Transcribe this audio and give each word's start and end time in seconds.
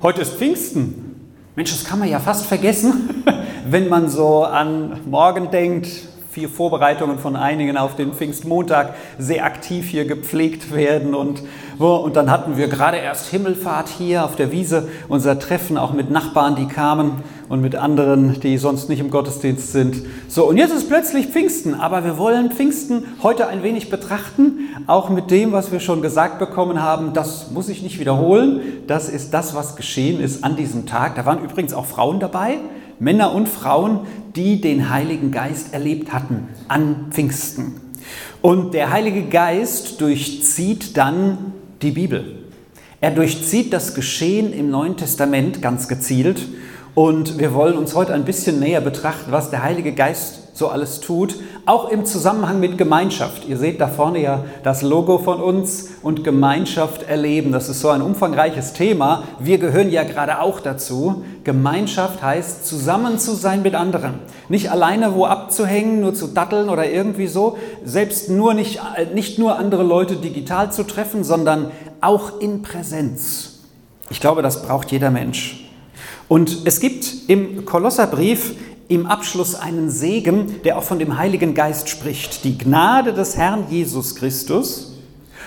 Heute 0.00 0.22
ist 0.22 0.34
Pfingsten. 0.34 1.30
Mensch, 1.54 1.70
das 1.70 1.84
kann 1.84 1.98
man 1.98 2.08
ja 2.08 2.18
fast 2.18 2.46
vergessen, 2.46 3.24
wenn 3.68 3.88
man 3.88 4.08
so 4.08 4.44
an 4.44 5.00
morgen 5.06 5.50
denkt. 5.50 5.88
Vier 6.32 6.48
Vorbereitungen 6.48 7.18
von 7.18 7.36
einigen 7.36 7.76
auf 7.76 7.94
den 7.94 8.14
Pfingstmontag 8.14 8.94
sehr 9.18 9.44
aktiv 9.44 9.90
hier 9.90 10.06
gepflegt 10.06 10.74
werden. 10.74 11.14
Und, 11.14 11.42
und 11.78 12.16
dann 12.16 12.30
hatten 12.30 12.56
wir 12.56 12.68
gerade 12.68 12.96
erst 12.96 13.28
Himmelfahrt 13.28 13.90
hier 13.90 14.24
auf 14.24 14.34
der 14.34 14.50
Wiese, 14.50 14.88
unser 15.08 15.38
Treffen 15.38 15.76
auch 15.76 15.92
mit 15.92 16.10
Nachbarn, 16.10 16.56
die 16.56 16.68
kamen 16.68 17.22
und 17.50 17.60
mit 17.60 17.76
anderen, 17.76 18.40
die 18.40 18.56
sonst 18.56 18.88
nicht 18.88 19.00
im 19.00 19.10
Gottesdienst 19.10 19.72
sind. 19.72 20.06
So, 20.26 20.48
und 20.48 20.56
jetzt 20.56 20.72
ist 20.72 20.88
plötzlich 20.88 21.26
Pfingsten, 21.26 21.74
aber 21.74 22.02
wir 22.02 22.16
wollen 22.16 22.50
Pfingsten 22.50 23.04
heute 23.22 23.48
ein 23.48 23.62
wenig 23.62 23.90
betrachten, 23.90 24.70
auch 24.86 25.10
mit 25.10 25.30
dem, 25.30 25.52
was 25.52 25.70
wir 25.70 25.80
schon 25.80 26.00
gesagt 26.00 26.38
bekommen 26.38 26.82
haben. 26.82 27.12
Das 27.12 27.50
muss 27.50 27.68
ich 27.68 27.82
nicht 27.82 28.00
wiederholen. 28.00 28.62
Das 28.86 29.10
ist 29.10 29.34
das, 29.34 29.54
was 29.54 29.76
geschehen 29.76 30.18
ist 30.18 30.44
an 30.44 30.56
diesem 30.56 30.86
Tag. 30.86 31.14
Da 31.16 31.26
waren 31.26 31.44
übrigens 31.44 31.74
auch 31.74 31.84
Frauen 31.84 32.20
dabei, 32.20 32.56
Männer 33.02 33.34
und 33.34 33.48
Frauen, 33.48 34.06
die 34.36 34.60
den 34.60 34.88
Heiligen 34.88 35.32
Geist 35.32 35.74
erlebt 35.74 36.12
hatten 36.12 36.46
an 36.68 37.06
Pfingsten. 37.10 37.80
Und 38.40 38.74
der 38.74 38.92
Heilige 38.92 39.24
Geist 39.24 40.00
durchzieht 40.00 40.96
dann 40.96 41.52
die 41.82 41.90
Bibel. 41.90 42.36
Er 43.00 43.10
durchzieht 43.10 43.72
das 43.72 43.96
Geschehen 43.96 44.52
im 44.52 44.70
Neuen 44.70 44.96
Testament 44.96 45.60
ganz 45.60 45.88
gezielt 45.88 46.46
und 46.94 47.38
wir 47.38 47.54
wollen 47.54 47.78
uns 47.78 47.94
heute 47.94 48.12
ein 48.12 48.24
bisschen 48.24 48.60
näher 48.60 48.82
betrachten, 48.82 49.32
was 49.32 49.50
der 49.50 49.62
Heilige 49.62 49.92
Geist 49.92 50.40
so 50.54 50.68
alles 50.68 51.00
tut, 51.00 51.36
auch 51.64 51.88
im 51.88 52.04
Zusammenhang 52.04 52.60
mit 52.60 52.76
Gemeinschaft. 52.76 53.48
Ihr 53.48 53.56
seht 53.56 53.80
da 53.80 53.88
vorne 53.88 54.20
ja 54.20 54.44
das 54.62 54.82
Logo 54.82 55.16
von 55.16 55.40
uns 55.40 55.88
und 56.02 56.24
Gemeinschaft 56.24 57.04
erleben. 57.04 57.52
Das 57.52 57.70
ist 57.70 57.80
so 57.80 57.88
ein 57.88 58.02
umfangreiches 58.02 58.74
Thema. 58.74 59.24
Wir 59.38 59.56
gehören 59.56 59.90
ja 59.90 60.04
gerade 60.04 60.40
auch 60.40 60.60
dazu. 60.60 61.24
Gemeinschaft 61.44 62.22
heißt, 62.22 62.66
zusammen 62.66 63.18
zu 63.18 63.34
sein 63.34 63.62
mit 63.62 63.74
anderen. 63.74 64.16
Nicht 64.50 64.70
alleine 64.70 65.14
wo 65.14 65.24
abzuhängen, 65.24 66.02
nur 66.02 66.12
zu 66.12 66.26
datteln 66.26 66.68
oder 66.68 66.90
irgendwie 66.90 67.26
so. 67.26 67.56
Selbst 67.82 68.28
nur 68.28 68.52
nicht, 68.52 68.80
nicht 69.14 69.38
nur 69.38 69.58
andere 69.58 69.82
Leute 69.82 70.16
digital 70.16 70.70
zu 70.70 70.82
treffen, 70.82 71.24
sondern 71.24 71.70
auch 72.02 72.40
in 72.40 72.60
Präsenz. 72.60 73.60
Ich 74.10 74.20
glaube, 74.20 74.42
das 74.42 74.62
braucht 74.62 74.92
jeder 74.92 75.10
Mensch. 75.10 75.61
Und 76.32 76.60
es 76.64 76.80
gibt 76.80 77.28
im 77.28 77.66
Kolosserbrief 77.66 78.54
im 78.88 79.04
Abschluss 79.04 79.54
einen 79.54 79.90
Segen, 79.90 80.62
der 80.64 80.78
auch 80.78 80.82
von 80.82 80.98
dem 80.98 81.18
Heiligen 81.18 81.52
Geist 81.52 81.90
spricht. 81.90 82.44
Die 82.44 82.56
Gnade 82.56 83.12
des 83.12 83.36
Herrn 83.36 83.66
Jesus 83.68 84.14
Christus 84.14 84.94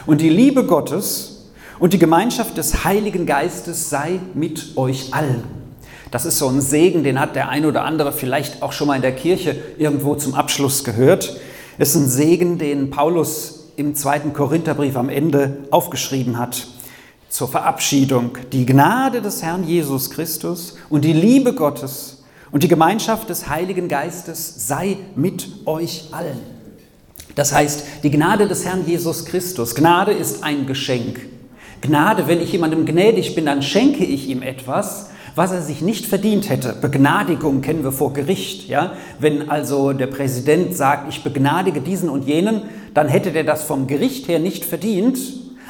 und 0.06 0.22
die 0.22 0.30
Liebe 0.30 0.64
Gottes 0.64 1.48
und 1.80 1.94
die 1.94 1.98
Gemeinschaft 1.98 2.56
des 2.58 2.86
Heiligen 2.86 3.26
Geistes 3.26 3.90
sei 3.90 4.20
mit 4.36 4.78
euch 4.78 5.12
allen. 5.12 5.44
Das 6.12 6.24
ist 6.24 6.38
so 6.38 6.50
ein 6.50 6.62
Segen, 6.62 7.04
den 7.04 7.20
hat 7.20 7.36
der 7.36 7.50
eine 7.50 7.68
oder 7.68 7.84
andere 7.84 8.12
vielleicht 8.12 8.62
auch 8.62 8.72
schon 8.72 8.86
mal 8.86 8.96
in 8.96 9.02
der 9.02 9.16
Kirche 9.16 9.56
irgendwo 9.80 10.14
zum 10.14 10.36
Abschluss 10.36 10.84
gehört. 10.84 11.36
Es 11.80 11.96
ist 11.96 11.96
ein 11.96 12.10
Segen, 12.10 12.60
den 12.60 12.92
Paulus 12.92 13.72
im 13.76 13.96
zweiten 13.96 14.34
Korintherbrief 14.34 14.98
am 14.98 15.10
Ende 15.10 15.66
aufgeschrieben 15.72 16.38
hat 16.38 16.68
zur 17.30 17.48
Verabschiedung 17.48 18.38
die 18.52 18.66
Gnade 18.66 19.22
des 19.22 19.44
Herrn 19.44 19.64
Jesus 19.64 20.10
Christus 20.10 20.78
und 20.90 21.04
die 21.04 21.14
Liebe 21.14 21.54
Gottes 21.54 22.24
und 22.52 22.64
die 22.64 22.68
Gemeinschaft 22.68 23.30
des 23.30 23.50
Heiligen 23.50 23.88
Geistes 23.88 24.68
sei 24.68 24.98
mit 25.16 25.48
euch 25.66 26.10
allen. 26.12 26.40
Das 27.36 27.54
heißt, 27.54 27.84
die 28.04 28.12
Gnade 28.12 28.48
des 28.48 28.66
Herrn 28.66 28.86
Jesus 28.88 29.26
Christus. 29.26 29.76
Gnade 29.76 30.14
ist 30.14 30.44
ein 30.44 30.66
Geschenk. 30.66 31.20
Gnade, 31.82 32.28
wenn 32.28 32.42
ich 32.42 32.52
jemandem 32.52 32.86
gnädig 32.86 33.36
bin, 33.36 33.46
dann 33.46 33.62
schenke 33.62 34.06
ich 34.06 34.30
ihm 34.30 34.42
etwas, 34.42 35.10
was 35.36 35.52
er 35.52 35.62
sich 35.62 35.82
nicht 35.82 36.06
verdient 36.06 36.50
hätte. 36.50 36.74
Begnadigung 36.80 37.62
kennen 37.62 37.84
wir 37.84 37.92
vor 37.92 38.14
Gericht. 38.14 38.70
Ja? 38.70 38.94
Wenn 39.20 39.50
also 39.50 39.92
der 39.92 40.08
Präsident 40.08 40.76
sagt, 40.76 41.10
ich 41.10 41.24
begnadige 41.24 41.82
diesen 41.82 42.10
und 42.10 42.26
jenen, 42.26 42.62
dann 42.94 43.10
hätte 43.10 43.32
der 43.32 43.44
das 43.44 43.64
vom 43.64 43.88
Gericht 43.88 44.30
her 44.30 44.40
nicht 44.40 44.64
verdient, 44.64 45.18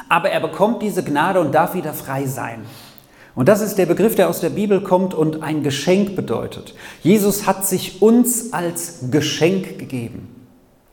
aber 0.08 0.30
er 0.30 0.40
bekommt 0.40 0.82
diese 0.82 1.02
Gnade 1.02 1.40
und 1.40 1.54
darf 1.54 1.74
wieder 1.74 1.92
frei 1.92 2.26
sein. 2.26 2.64
Und 3.36 3.48
das 3.48 3.60
ist 3.60 3.76
der 3.76 3.86
Begriff, 3.86 4.14
der 4.14 4.30
aus 4.30 4.40
der 4.40 4.50
Bibel 4.50 4.80
kommt 4.80 5.12
und 5.12 5.42
ein 5.42 5.62
Geschenk 5.62 6.16
bedeutet. 6.16 6.74
Jesus 7.02 7.46
hat 7.46 7.66
sich 7.66 8.00
uns 8.00 8.52
als 8.54 9.10
Geschenk 9.10 9.78
gegeben. 9.78 10.28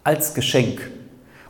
Als 0.03 0.33
Geschenk. 0.33 0.91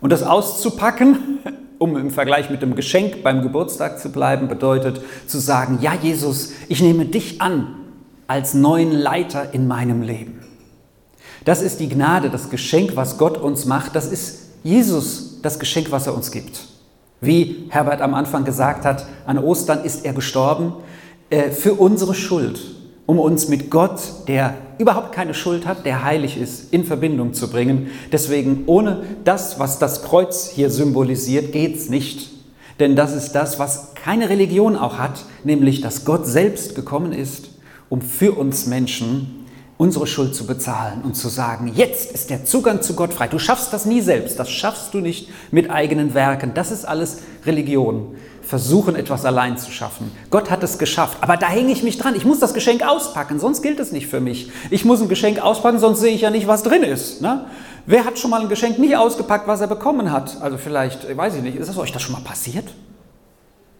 Und 0.01 0.11
das 0.11 0.21
auszupacken, 0.21 1.39
um 1.79 1.97
im 1.97 2.11
Vergleich 2.11 2.51
mit 2.51 2.61
dem 2.61 2.75
Geschenk 2.75 3.23
beim 3.23 3.41
Geburtstag 3.41 3.99
zu 3.99 4.11
bleiben, 4.11 4.47
bedeutet 4.47 5.01
zu 5.25 5.39
sagen, 5.39 5.79
ja 5.81 5.95
Jesus, 5.99 6.51
ich 6.69 6.81
nehme 6.81 7.05
dich 7.05 7.41
an 7.41 7.75
als 8.27 8.53
neuen 8.53 8.91
Leiter 8.91 9.53
in 9.53 9.67
meinem 9.67 10.03
Leben. 10.03 10.41
Das 11.43 11.61
ist 11.61 11.79
die 11.79 11.89
Gnade, 11.89 12.29
das 12.29 12.51
Geschenk, 12.51 12.95
was 12.95 13.17
Gott 13.17 13.37
uns 13.37 13.65
macht. 13.65 13.95
Das 13.95 14.11
ist 14.11 14.49
Jesus, 14.63 15.41
das 15.41 15.57
Geschenk, 15.59 15.91
was 15.91 16.05
er 16.05 16.13
uns 16.13 16.31
gibt. 16.31 16.72
Wie 17.23 17.65
Herbert 17.69 18.01
am 18.01 18.13
Anfang 18.13 18.43
gesagt 18.43 18.85
hat, 18.85 19.05
an 19.25 19.37
Ostern 19.37 19.83
ist 19.83 20.05
er 20.05 20.13
gestorben 20.13 20.73
äh, 21.29 21.51
für 21.51 21.73
unsere 21.73 22.13
Schuld, 22.13 22.59
um 23.05 23.17
uns 23.17 23.47
mit 23.47 23.69
Gott, 23.69 24.01
der 24.27 24.55
überhaupt 24.77 25.13
keine 25.13 25.33
Schuld 25.33 25.65
hat, 25.65 25.85
der 25.85 26.03
heilig 26.03 26.37
ist, 26.37 26.73
in 26.73 26.83
Verbindung 26.83 27.33
zu 27.33 27.49
bringen. 27.49 27.91
Deswegen 28.11 28.63
ohne 28.65 29.03
das, 29.23 29.57
was 29.57 29.79
das 29.79 30.03
Kreuz 30.03 30.49
hier 30.49 30.69
symbolisiert, 30.69 31.53
geht 31.53 31.77
es 31.77 31.89
nicht. 31.89 32.29
Denn 32.79 32.97
das 32.97 33.15
ist 33.15 33.31
das, 33.31 33.57
was 33.57 33.93
keine 33.95 34.29
Religion 34.29 34.75
auch 34.75 34.97
hat, 34.97 35.23
nämlich 35.45 35.79
dass 35.79 36.03
Gott 36.03 36.27
selbst 36.27 36.75
gekommen 36.75 37.13
ist, 37.13 37.49
um 37.87 38.01
für 38.01 38.33
uns 38.33 38.65
Menschen 38.65 39.42
unsere 39.83 40.07
Schuld 40.07 40.33
zu 40.33 40.45
bezahlen 40.45 41.01
und 41.03 41.17
zu 41.17 41.27
sagen, 41.27 41.69
jetzt 41.75 42.13
ist 42.13 42.29
der 42.29 42.45
Zugang 42.45 42.81
zu 42.81 42.93
Gott 42.93 43.13
frei. 43.13 43.27
Du 43.27 43.37
schaffst 43.37 43.73
das 43.73 43.85
nie 43.85 43.99
selbst, 43.99 44.39
das 44.39 44.49
schaffst 44.49 44.93
du 44.93 44.99
nicht 44.99 45.27
mit 45.51 45.69
eigenen 45.69 46.13
Werken. 46.13 46.53
Das 46.53 46.71
ist 46.71 46.85
alles 46.85 47.17
Religion. 47.45 48.15
Versuchen, 48.41 48.95
etwas 48.95 49.25
allein 49.25 49.57
zu 49.57 49.71
schaffen. 49.71 50.09
Gott 50.29 50.49
hat 50.49 50.63
es 50.63 50.77
geschafft, 50.77 51.17
aber 51.19 51.35
da 51.35 51.47
hänge 51.47 51.73
ich 51.73 51.83
mich 51.83 51.97
dran. 51.97 52.15
Ich 52.15 52.23
muss 52.23 52.39
das 52.39 52.53
Geschenk 52.53 52.81
auspacken, 52.81 53.39
sonst 53.39 53.61
gilt 53.61 53.77
es 53.81 53.91
nicht 53.91 54.07
für 54.07 54.21
mich. 54.21 54.49
Ich 54.69 54.85
muss 54.85 55.01
ein 55.01 55.09
Geschenk 55.09 55.43
auspacken, 55.43 55.79
sonst 55.79 55.99
sehe 55.99 56.13
ich 56.15 56.21
ja 56.21 56.29
nicht, 56.29 56.47
was 56.47 56.63
drin 56.63 56.83
ist. 56.83 57.21
Ne? 57.21 57.45
Wer 57.85 58.05
hat 58.05 58.17
schon 58.17 58.31
mal 58.31 58.39
ein 58.39 58.47
Geschenk 58.47 58.79
nicht 58.79 58.95
ausgepackt, 58.95 59.49
was 59.49 59.59
er 59.59 59.67
bekommen 59.67 60.13
hat? 60.13 60.41
Also 60.41 60.57
vielleicht, 60.57 61.17
weiß 61.17 61.35
ich 61.35 61.41
nicht, 61.41 61.57
ist 61.57 61.67
das 61.67 61.77
euch 61.77 61.91
das 61.91 62.01
schon 62.01 62.13
mal 62.13 62.21
passiert? 62.21 62.69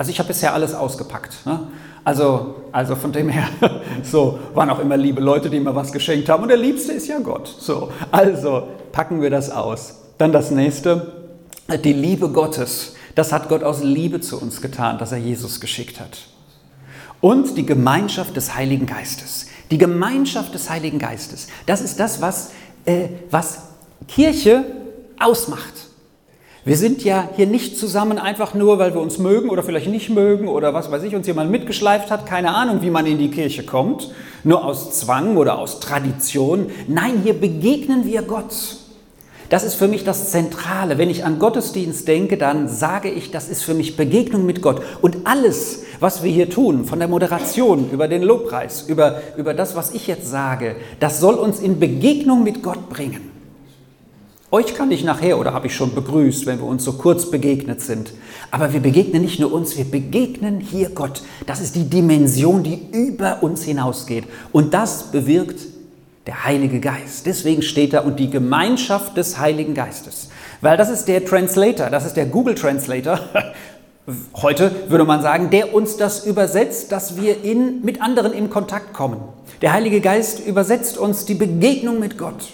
Also 0.04 0.12
ich 0.12 0.20
habe 0.20 0.28
bisher 0.28 0.54
alles 0.54 0.74
ausgepackt. 0.74 1.46
Ne? 1.46 1.62
Also, 2.04 2.56
also 2.74 2.98
von 2.98 3.14
dem 3.14 3.30
her, 3.30 3.48
so 4.04 4.38
waren 4.54 4.70
auch 4.70 4.80
immer 4.80 4.98
liebe 4.98 5.22
Leute, 5.22 5.50
die 5.50 5.62
mir 5.62 5.74
was 5.74 5.94
geschenkt 5.94 6.28
haben. 6.28 6.44
Und 6.44 6.50
der 6.50 6.58
Liebste 6.58 6.92
ist 6.92 7.08
ja 7.08 7.20
Gott. 7.20 7.48
So, 7.58 7.90
also 8.12 8.68
packen 8.92 9.22
wir 9.22 9.30
das 9.30 9.50
aus. 9.50 10.02
Dann 10.18 10.34
das 10.34 10.52
nächste, 10.52 11.14
die 11.86 11.94
Liebe 11.94 12.28
Gottes. 12.28 12.96
Das 13.16 13.32
hat 13.32 13.48
Gott 13.48 13.64
aus 13.64 13.82
Liebe 13.82 14.20
zu 14.20 14.42
uns 14.42 14.62
getan, 14.62 14.98
dass 14.98 15.14
er 15.14 15.20
Jesus 15.20 15.62
geschickt 15.62 16.02
hat. 16.02 16.18
Und 17.22 17.56
die 17.56 17.66
Gemeinschaft 17.66 18.36
des 18.36 18.56
Heiligen 18.56 18.86
Geistes. 18.86 19.48
Die 19.72 19.78
Gemeinschaft 19.78 20.54
des 20.54 20.70
Heiligen 20.70 21.00
Geistes. 21.00 21.48
Das 21.66 21.80
ist 21.80 21.98
das, 21.98 22.20
was, 22.20 22.52
äh, 22.84 23.08
was 23.32 23.60
Kirche 24.10 24.66
ausmacht. 25.18 25.83
Wir 26.66 26.78
sind 26.78 27.04
ja 27.04 27.28
hier 27.36 27.46
nicht 27.46 27.78
zusammen 27.78 28.18
einfach 28.18 28.54
nur, 28.54 28.80
weil 28.80 28.94
wir 28.94 29.02
uns 29.02 29.18
mögen 29.18 29.50
oder 29.50 29.64
vielleicht 29.64 29.90
nicht 29.90 30.10
mögen 30.10 30.48
oder 30.48 30.74
was 30.74 30.90
weiß 30.90 31.04
ich, 31.04 31.14
uns 31.14 31.28
jemand 31.28 31.52
mitgeschleift 31.52 32.10
hat, 32.10 32.26
keine 32.26 32.56
Ahnung, 32.56 32.82
wie 32.82 32.90
man 32.90 33.06
in 33.06 33.18
die 33.18 33.30
Kirche 33.30 33.64
kommt, 33.64 34.12
nur 34.46 34.64
aus 34.64 34.98
Zwang 34.98 35.36
oder 35.36 35.60
aus 35.60 35.82
Tradition. 35.82 36.68
Nein, 36.88 37.20
hier 37.22 37.34
begegnen 37.34 38.06
wir 38.06 38.22
Gott. 38.22 38.78
Das 39.50 39.66
ist 39.66 39.76
für 39.76 39.90
mich 39.90 40.06
das 40.06 40.32
Zentrale. 40.32 40.98
Wenn 40.98 41.10
ich 41.10 41.26
an 41.26 41.38
Gottesdienst 41.38 42.08
denke, 42.08 42.38
dann 42.38 42.70
sage 42.70 43.10
ich, 43.10 43.30
das 43.30 43.50
ist 43.50 43.64
für 43.64 43.74
mich 43.74 43.98
Begegnung 43.98 44.46
mit 44.46 44.62
Gott. 44.62 44.82
Und 45.02 45.28
alles, 45.28 45.84
was 46.00 46.24
wir 46.24 46.32
hier 46.32 46.50
tun, 46.50 46.86
von 46.86 46.98
der 46.98 47.10
Moderation 47.10 47.90
über 47.92 48.08
den 48.08 48.24
Lobpreis, 48.24 48.84
über, 48.88 49.22
über 49.36 49.54
das, 49.54 49.76
was 49.76 49.94
ich 49.94 50.08
jetzt 50.08 50.30
sage, 50.30 50.78
das 51.02 51.20
soll 51.20 51.34
uns 51.34 51.60
in 51.60 51.78
Begegnung 51.78 52.42
mit 52.42 52.64
Gott 52.64 52.88
bringen. 52.88 53.33
Euch 54.54 54.76
kann 54.76 54.92
ich 54.92 55.04
nachher 55.04 55.40
oder 55.40 55.52
habe 55.52 55.66
ich 55.66 55.76
schon 55.76 55.96
begrüßt, 55.96 56.46
wenn 56.46 56.60
wir 56.60 56.68
uns 56.68 56.84
so 56.84 56.94
kurz 56.94 57.32
begegnet 57.32 57.82
sind. 57.82 58.14
Aber 58.52 58.72
wir 58.72 58.82
begegnen 58.82 59.24
nicht 59.24 59.40
nur 59.40 59.52
uns, 59.52 59.76
wir 59.78 59.86
begegnen 59.86 60.60
hier 60.60 60.92
Gott. 60.92 61.24
Das 61.48 61.60
ist 61.60 61.76
die 61.76 61.90
Dimension, 61.90 62.62
die 62.62 62.80
über 62.92 63.42
uns 63.42 63.64
hinausgeht. 63.64 64.26
Und 64.52 64.76
das 64.76 65.12
bewirkt 65.12 65.60
der 66.28 66.46
Heilige 66.46 66.80
Geist. 66.80 67.26
Deswegen 67.26 67.64
steht 67.64 67.94
da 67.94 68.02
und 68.02 68.20
die 68.20 68.30
Gemeinschaft 68.30 69.18
des 69.18 69.40
Heiligen 69.40 69.74
Geistes. 69.74 70.30
Weil 70.62 70.78
das 70.78 70.92
ist 70.92 71.06
der 71.06 71.26
Translator, 71.26 71.90
das 71.90 72.06
ist 72.06 72.16
der 72.16 72.28
Google 72.28 72.54
Translator. 72.54 73.22
Heute 74.36 74.72
würde 74.88 75.06
man 75.06 75.24
sagen, 75.24 75.50
der 75.50 75.74
uns 75.74 75.98
das 75.98 76.28
übersetzt, 76.28 76.92
dass 76.92 77.20
wir 77.20 77.44
in, 77.44 77.84
mit 77.84 78.04
anderen 78.04 78.34
in 78.34 78.52
Kontakt 78.52 78.94
kommen. 78.94 79.18
Der 79.64 79.74
Heilige 79.74 80.00
Geist 80.00 80.46
übersetzt 80.46 81.00
uns 81.00 81.26
die 81.26 81.34
Begegnung 81.34 82.00
mit 82.00 82.20
Gott. 82.20 82.50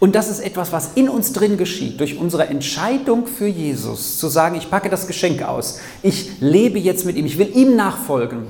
Und 0.00 0.14
das 0.14 0.30
ist 0.30 0.40
etwas, 0.40 0.72
was 0.72 0.92
in 0.94 1.08
uns 1.10 1.32
drin 1.34 1.58
geschieht, 1.58 2.00
durch 2.00 2.18
unsere 2.18 2.46
Entscheidung 2.48 3.26
für 3.26 3.46
Jesus, 3.46 4.18
zu 4.18 4.28
sagen, 4.28 4.56
ich 4.56 4.70
packe 4.70 4.88
das 4.88 5.06
Geschenk 5.06 5.42
aus, 5.42 5.78
ich 6.02 6.40
lebe 6.40 6.78
jetzt 6.78 7.04
mit 7.04 7.16
ihm, 7.16 7.26
ich 7.26 7.38
will 7.38 7.54
ihm 7.54 7.76
nachfolgen. 7.76 8.46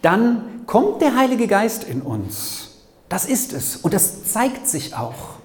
dann 0.00 0.64
kommt 0.66 1.02
der 1.02 1.16
Heilige 1.16 1.48
Geist 1.48 1.84
in 1.84 2.00
uns. 2.00 2.70
Das 3.08 3.26
ist 3.26 3.52
es 3.52 3.76
und 3.76 3.92
das 3.92 4.32
zeigt 4.32 4.66
sich 4.66 4.94
auch. 4.94 5.41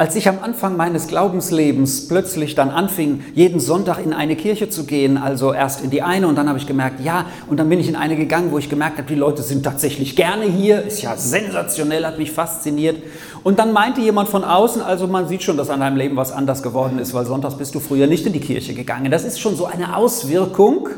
Als 0.00 0.14
ich 0.14 0.28
am 0.28 0.38
Anfang 0.40 0.76
meines 0.76 1.08
Glaubenslebens 1.08 2.06
plötzlich 2.06 2.54
dann 2.54 2.70
anfing, 2.70 3.24
jeden 3.34 3.58
Sonntag 3.58 3.98
in 3.98 4.12
eine 4.12 4.36
Kirche 4.36 4.70
zu 4.70 4.84
gehen, 4.84 5.18
also 5.18 5.52
erst 5.52 5.82
in 5.82 5.90
die 5.90 6.02
eine 6.02 6.28
und 6.28 6.36
dann 6.36 6.48
habe 6.48 6.56
ich 6.56 6.68
gemerkt, 6.68 7.00
ja, 7.00 7.26
und 7.48 7.56
dann 7.56 7.68
bin 7.68 7.80
ich 7.80 7.88
in 7.88 7.96
eine 7.96 8.14
gegangen, 8.14 8.52
wo 8.52 8.58
ich 8.58 8.70
gemerkt 8.70 8.98
habe, 8.98 9.08
die 9.08 9.16
Leute 9.16 9.42
sind 9.42 9.64
tatsächlich 9.64 10.14
gerne 10.14 10.44
hier, 10.44 10.84
ist 10.84 11.02
ja 11.02 11.16
sensationell, 11.16 12.06
hat 12.06 12.16
mich 12.16 12.30
fasziniert. 12.30 13.02
Und 13.42 13.58
dann 13.58 13.72
meinte 13.72 14.00
jemand 14.00 14.28
von 14.28 14.44
außen, 14.44 14.82
also 14.82 15.08
man 15.08 15.26
sieht 15.26 15.42
schon, 15.42 15.56
dass 15.56 15.68
an 15.68 15.80
deinem 15.80 15.96
Leben 15.96 16.14
was 16.14 16.30
anders 16.30 16.62
geworden 16.62 17.00
ist, 17.00 17.12
weil 17.12 17.26
sonntags 17.26 17.56
bist 17.56 17.74
du 17.74 17.80
früher 17.80 18.06
nicht 18.06 18.24
in 18.24 18.32
die 18.32 18.38
Kirche 18.38 18.74
gegangen. 18.74 19.10
Das 19.10 19.24
ist 19.24 19.40
schon 19.40 19.56
so 19.56 19.66
eine 19.66 19.96
Auswirkung 19.96 20.90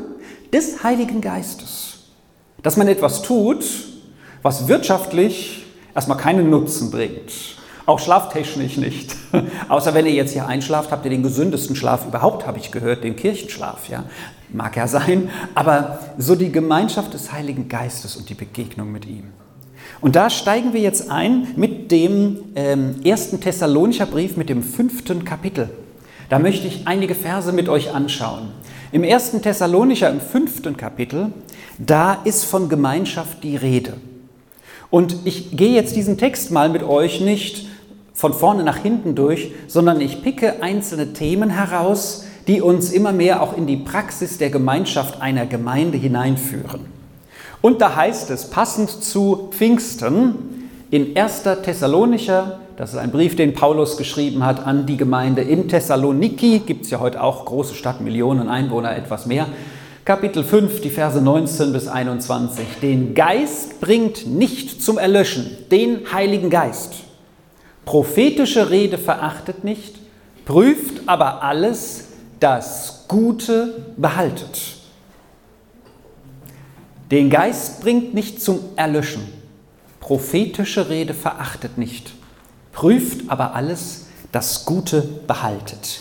des 0.52 0.84
Heiligen 0.84 1.22
Geistes. 1.22 2.00
Dass 2.62 2.76
man 2.76 2.86
etwas 2.86 3.22
tut, 3.22 3.64
was 4.42 4.68
wirtschaftlich 4.68 5.64
erstmal 5.94 6.18
keinen 6.18 6.50
Nutzen 6.50 6.90
bringt 6.90 7.56
auch 7.90 7.98
schlaftechnisch 7.98 8.76
nicht. 8.76 9.16
Außer 9.68 9.94
wenn 9.94 10.06
ihr 10.06 10.12
jetzt 10.12 10.32
hier 10.32 10.46
einschlaft, 10.46 10.92
habt 10.92 11.04
ihr 11.04 11.10
den 11.10 11.22
gesündesten 11.22 11.76
Schlaf 11.76 12.06
überhaupt, 12.06 12.46
habe 12.46 12.58
ich 12.58 12.70
gehört, 12.70 13.04
den 13.04 13.16
Kirchenschlaf. 13.16 13.88
Ja? 13.88 14.04
Mag 14.52 14.76
ja 14.76 14.86
sein, 14.86 15.28
aber 15.54 15.98
so 16.16 16.34
die 16.34 16.52
Gemeinschaft 16.52 17.12
des 17.14 17.32
Heiligen 17.32 17.68
Geistes 17.68 18.16
und 18.16 18.28
die 18.28 18.34
Begegnung 18.34 18.92
mit 18.92 19.06
ihm. 19.06 19.24
Und 20.00 20.16
da 20.16 20.30
steigen 20.30 20.72
wir 20.72 20.80
jetzt 20.80 21.10
ein 21.10 21.48
mit 21.56 21.90
dem 21.90 22.38
ähm, 22.54 22.96
ersten 23.04 23.40
Thessalonicher 23.40 24.06
Brief, 24.06 24.36
mit 24.36 24.48
dem 24.48 24.62
fünften 24.62 25.24
Kapitel. 25.24 25.68
Da 26.28 26.38
möchte 26.38 26.66
ich 26.66 26.86
einige 26.86 27.14
Verse 27.14 27.52
mit 27.52 27.68
euch 27.68 27.92
anschauen. 27.92 28.52
Im 28.92 29.04
ersten 29.04 29.42
Thessalonicher, 29.42 30.08
im 30.10 30.20
fünften 30.20 30.76
Kapitel, 30.76 31.32
da 31.78 32.14
ist 32.24 32.44
von 32.44 32.68
Gemeinschaft 32.68 33.42
die 33.42 33.56
Rede. 33.56 33.94
Und 34.90 35.16
ich 35.24 35.56
gehe 35.56 35.74
jetzt 35.74 35.96
diesen 35.96 36.18
Text 36.18 36.50
mal 36.50 36.68
mit 36.68 36.82
euch 36.82 37.20
nicht 37.20 37.69
von 38.20 38.34
vorne 38.34 38.64
nach 38.64 38.76
hinten 38.76 39.14
durch, 39.14 39.50
sondern 39.66 39.98
ich 40.02 40.22
picke 40.22 40.62
einzelne 40.62 41.14
Themen 41.14 41.48
heraus, 41.48 42.26
die 42.46 42.60
uns 42.60 42.92
immer 42.92 43.12
mehr 43.12 43.42
auch 43.42 43.56
in 43.56 43.66
die 43.66 43.78
Praxis 43.78 44.36
der 44.36 44.50
Gemeinschaft 44.50 45.22
einer 45.22 45.46
Gemeinde 45.46 45.96
hineinführen. 45.96 46.82
Und 47.62 47.80
da 47.80 47.96
heißt 47.96 48.28
es, 48.28 48.50
passend 48.50 48.90
zu 48.90 49.48
Pfingsten, 49.52 50.34
in 50.90 51.16
1. 51.16 51.44
Thessalonicher, 51.62 52.60
das 52.76 52.92
ist 52.92 52.98
ein 52.98 53.10
Brief, 53.10 53.36
den 53.36 53.54
Paulus 53.54 53.96
geschrieben 53.96 54.44
hat 54.44 54.66
an 54.66 54.84
die 54.84 54.98
Gemeinde 54.98 55.40
in 55.40 55.68
Thessaloniki, 55.68 56.58
gibt 56.58 56.84
es 56.84 56.90
ja 56.90 57.00
heute 57.00 57.22
auch, 57.22 57.46
große 57.46 57.74
Stadt, 57.74 58.02
Millionen 58.02 58.50
Einwohner, 58.50 58.94
etwas 58.94 59.24
mehr. 59.24 59.46
Kapitel 60.04 60.44
5, 60.44 60.82
die 60.82 60.90
Verse 60.90 61.22
19 61.22 61.72
bis 61.72 61.88
21. 61.88 62.66
Den 62.82 63.14
Geist 63.14 63.80
bringt 63.80 64.26
nicht 64.26 64.82
zum 64.82 64.98
Erlöschen, 64.98 65.46
den 65.70 66.12
Heiligen 66.12 66.50
Geist. 66.50 67.09
Prophetische 67.90 68.70
Rede 68.70 68.98
verachtet 68.98 69.64
nicht, 69.64 69.96
prüft 70.44 71.08
aber 71.08 71.42
alles, 71.42 72.04
das 72.38 73.06
Gute 73.08 73.84
behaltet. 73.96 74.76
Den 77.10 77.30
Geist 77.30 77.80
bringt 77.80 78.14
nicht 78.14 78.40
zum 78.40 78.60
Erlöschen. 78.76 79.24
Prophetische 79.98 80.88
Rede 80.88 81.14
verachtet 81.14 81.78
nicht, 81.78 82.12
prüft 82.70 83.28
aber 83.28 83.56
alles, 83.56 84.06
das 84.30 84.64
Gute 84.66 85.02
behaltet. 85.26 85.98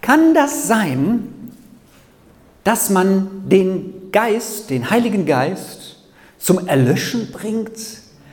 Kann 0.00 0.32
das 0.32 0.68
sein, 0.68 1.52
dass 2.64 2.88
man 2.88 3.46
den 3.46 4.10
Geist, 4.10 4.70
den 4.70 4.88
Heiligen 4.88 5.26
Geist, 5.26 5.98
zum 6.38 6.66
Erlöschen 6.66 7.30
bringt, 7.30 7.78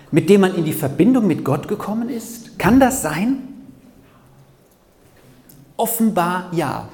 mit 0.09 0.29
dem 0.29 0.39
man 0.39 0.55
in 0.55 0.63
die 0.63 0.71
Verbindung 0.71 1.27
mit 1.27 1.43
Gott 1.43 1.67
gekommen 1.67 2.07
ist? 2.07 2.46
Kann 2.57 2.79
das 2.79 3.01
sein? 3.01 3.43
Offenbar 5.75 6.49
ja. 6.53 6.87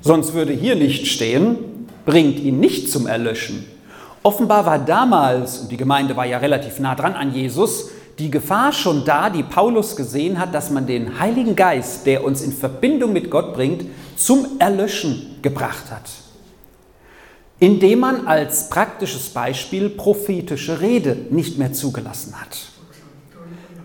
Sonst 0.00 0.32
würde 0.32 0.52
hier 0.52 0.74
nicht 0.74 1.06
stehen, 1.06 1.58
bringt 2.04 2.40
ihn 2.40 2.60
nicht 2.60 2.90
zum 2.90 3.06
Erlöschen. 3.06 3.64
Offenbar 4.22 4.66
war 4.66 4.78
damals, 4.78 5.58
und 5.58 5.72
die 5.72 5.76
Gemeinde 5.76 6.16
war 6.16 6.26
ja 6.26 6.38
relativ 6.38 6.78
nah 6.80 6.94
dran 6.94 7.14
an 7.14 7.34
Jesus, 7.34 7.90
die 8.18 8.30
Gefahr 8.30 8.72
schon 8.72 9.04
da, 9.04 9.30
die 9.30 9.42
Paulus 9.42 9.96
gesehen 9.96 10.38
hat, 10.38 10.54
dass 10.54 10.70
man 10.70 10.86
den 10.86 11.18
Heiligen 11.18 11.56
Geist, 11.56 12.06
der 12.06 12.24
uns 12.24 12.42
in 12.42 12.52
Verbindung 12.52 13.12
mit 13.12 13.30
Gott 13.30 13.54
bringt, 13.54 13.84
zum 14.16 14.46
Erlöschen 14.58 15.36
gebracht 15.42 15.90
hat. 15.90 16.08
Indem 17.58 18.00
man 18.00 18.26
als 18.26 18.68
praktisches 18.68 19.28
Beispiel 19.30 19.88
prophetische 19.88 20.80
Rede 20.80 21.16
nicht 21.30 21.58
mehr 21.58 21.72
zugelassen 21.72 22.40
hat. 22.40 22.71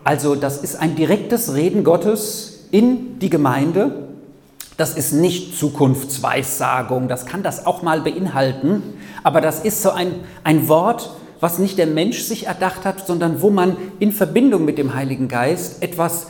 Also 0.07 0.35
das 0.35 0.55
ist 0.59 0.77
ein 0.77 0.95
direktes 0.95 1.53
Reden 1.53 1.83
Gottes 1.83 2.59
in 2.71 3.19
die 3.19 3.29
Gemeinde. 3.29 4.07
Das 4.77 4.95
ist 4.95 5.11
nicht 5.11 5.59
Zukunftsweissagung, 5.59 7.09
das 7.09 7.25
kann 7.25 7.43
das 7.43 7.65
auch 7.65 7.81
mal 7.81 7.99
beinhalten, 7.99 8.83
aber 9.23 9.41
das 9.41 9.65
ist 9.65 9.81
so 9.81 9.89
ein, 9.89 10.13
ein 10.45 10.69
Wort, 10.69 11.09
was 11.41 11.59
nicht 11.59 11.77
der 11.77 11.87
Mensch 11.87 12.21
sich 12.21 12.47
erdacht 12.47 12.85
hat, 12.85 13.05
sondern 13.05 13.41
wo 13.41 13.49
man 13.49 13.75
in 13.99 14.13
Verbindung 14.13 14.63
mit 14.63 14.77
dem 14.77 14.93
Heiligen 14.93 15.27
Geist 15.27 15.83
etwas 15.83 16.27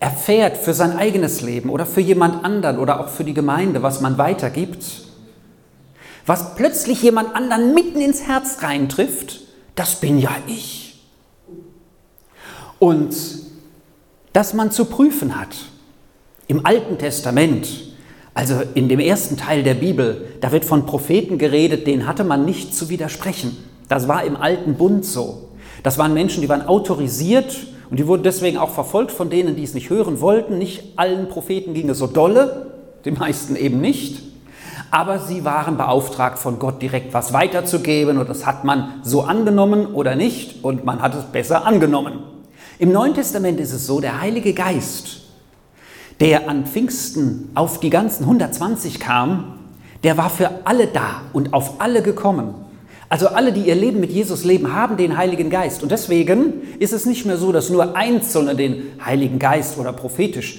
erfährt 0.00 0.56
für 0.56 0.74
sein 0.74 0.96
eigenes 0.96 1.42
Leben 1.42 1.70
oder 1.70 1.86
für 1.86 2.00
jemand 2.00 2.44
anderen 2.44 2.80
oder 2.80 2.98
auch 2.98 3.08
für 3.08 3.22
die 3.22 3.34
Gemeinde, 3.34 3.84
was 3.84 4.00
man 4.00 4.18
weitergibt, 4.18 4.84
was 6.26 6.56
plötzlich 6.56 7.04
jemand 7.04 7.36
anderen 7.36 7.72
mitten 7.72 8.00
ins 8.00 8.26
Herz 8.26 8.62
reintrifft, 8.62 9.42
das 9.76 9.94
bin 9.94 10.18
ja 10.18 10.34
ich. 10.48 10.85
Und 12.86 13.16
dass 14.32 14.54
man 14.54 14.70
zu 14.70 14.84
prüfen 14.84 15.34
hat. 15.34 15.56
Im 16.46 16.64
Alten 16.64 16.98
Testament, 16.98 17.66
also 18.32 18.62
in 18.74 18.88
dem 18.88 19.00
ersten 19.00 19.36
Teil 19.36 19.64
der 19.64 19.74
Bibel, 19.74 20.28
da 20.40 20.52
wird 20.52 20.64
von 20.64 20.86
Propheten 20.86 21.36
geredet, 21.36 21.88
denen 21.88 22.06
hatte 22.06 22.22
man 22.22 22.44
nicht 22.44 22.76
zu 22.76 22.88
widersprechen. 22.88 23.56
Das 23.88 24.06
war 24.06 24.22
im 24.22 24.36
alten 24.36 24.74
Bund 24.74 25.04
so. 25.04 25.48
Das 25.82 25.98
waren 25.98 26.14
Menschen, 26.14 26.42
die 26.42 26.48
waren 26.48 26.62
autorisiert 26.62 27.56
und 27.90 27.98
die 27.98 28.06
wurden 28.06 28.22
deswegen 28.22 28.56
auch 28.56 28.70
verfolgt 28.70 29.10
von 29.10 29.30
denen, 29.30 29.56
die 29.56 29.64
es 29.64 29.74
nicht 29.74 29.90
hören 29.90 30.20
wollten. 30.20 30.56
Nicht 30.56 30.96
allen 30.96 31.28
Propheten 31.28 31.74
ging 31.74 31.90
es 31.90 31.98
so 31.98 32.06
dolle, 32.06 32.70
den 33.04 33.14
meisten 33.14 33.56
eben 33.56 33.80
nicht. 33.80 34.22
Aber 34.92 35.18
sie 35.18 35.44
waren 35.44 35.76
beauftragt 35.76 36.38
von 36.38 36.60
Gott 36.60 36.80
direkt 36.80 37.12
was 37.14 37.32
weiterzugeben 37.32 38.18
und 38.18 38.28
das 38.28 38.46
hat 38.46 38.62
man 38.62 39.00
so 39.02 39.22
angenommen 39.22 39.86
oder 39.86 40.14
nicht 40.14 40.62
und 40.62 40.84
man 40.84 41.02
hat 41.02 41.16
es 41.16 41.24
besser 41.24 41.66
angenommen. 41.66 42.35
Im 42.78 42.92
Neuen 42.92 43.14
Testament 43.14 43.58
ist 43.58 43.72
es 43.72 43.86
so, 43.86 44.00
der 44.00 44.20
Heilige 44.20 44.52
Geist, 44.52 45.22
der 46.20 46.48
an 46.48 46.66
Pfingsten 46.66 47.50
auf 47.54 47.80
die 47.80 47.88
ganzen 47.88 48.24
120 48.24 49.00
kam, 49.00 49.54
der 50.04 50.18
war 50.18 50.28
für 50.28 50.50
alle 50.64 50.86
da 50.86 51.22
und 51.32 51.54
auf 51.54 51.80
alle 51.80 52.02
gekommen. 52.02 52.54
Also 53.08 53.28
alle, 53.28 53.52
die 53.52 53.62
ihr 53.62 53.74
Leben 53.74 53.98
mit 54.00 54.10
Jesus 54.10 54.44
leben, 54.44 54.74
haben 54.74 54.98
den 54.98 55.16
Heiligen 55.16 55.48
Geist. 55.48 55.82
Und 55.82 55.90
deswegen 55.90 56.76
ist 56.78 56.92
es 56.92 57.06
nicht 57.06 57.24
mehr 57.24 57.38
so, 57.38 57.50
dass 57.50 57.70
nur 57.70 57.96
Einzelne 57.96 58.54
den 58.54 58.82
Heiligen 59.02 59.38
Geist 59.38 59.78
oder 59.78 59.94
prophetisch 59.94 60.58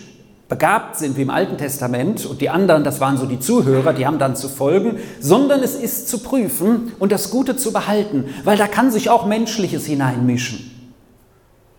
begabt 0.49 0.97
sind 0.97 1.17
wie 1.17 1.23
im 1.23 1.29
Alten 1.29 1.57
Testament 1.57 2.25
und 2.25 2.41
die 2.41 2.49
anderen, 2.49 2.83
das 2.83 2.99
waren 2.99 3.17
so 3.17 3.25
die 3.25 3.39
Zuhörer, 3.39 3.93
die 3.93 4.07
haben 4.07 4.17
dann 4.17 4.35
zu 4.35 4.47
folgen, 4.47 4.97
sondern 5.19 5.61
es 5.61 5.75
ist 5.75 6.07
zu 6.07 6.19
prüfen 6.19 6.93
und 6.99 7.11
das 7.11 7.29
Gute 7.29 7.57
zu 7.57 7.73
behalten, 7.73 8.25
weil 8.45 8.57
da 8.57 8.65
kann 8.65 8.89
sich 8.89 9.09
auch 9.09 9.25
Menschliches 9.25 9.85
hineinmischen. 9.85 10.76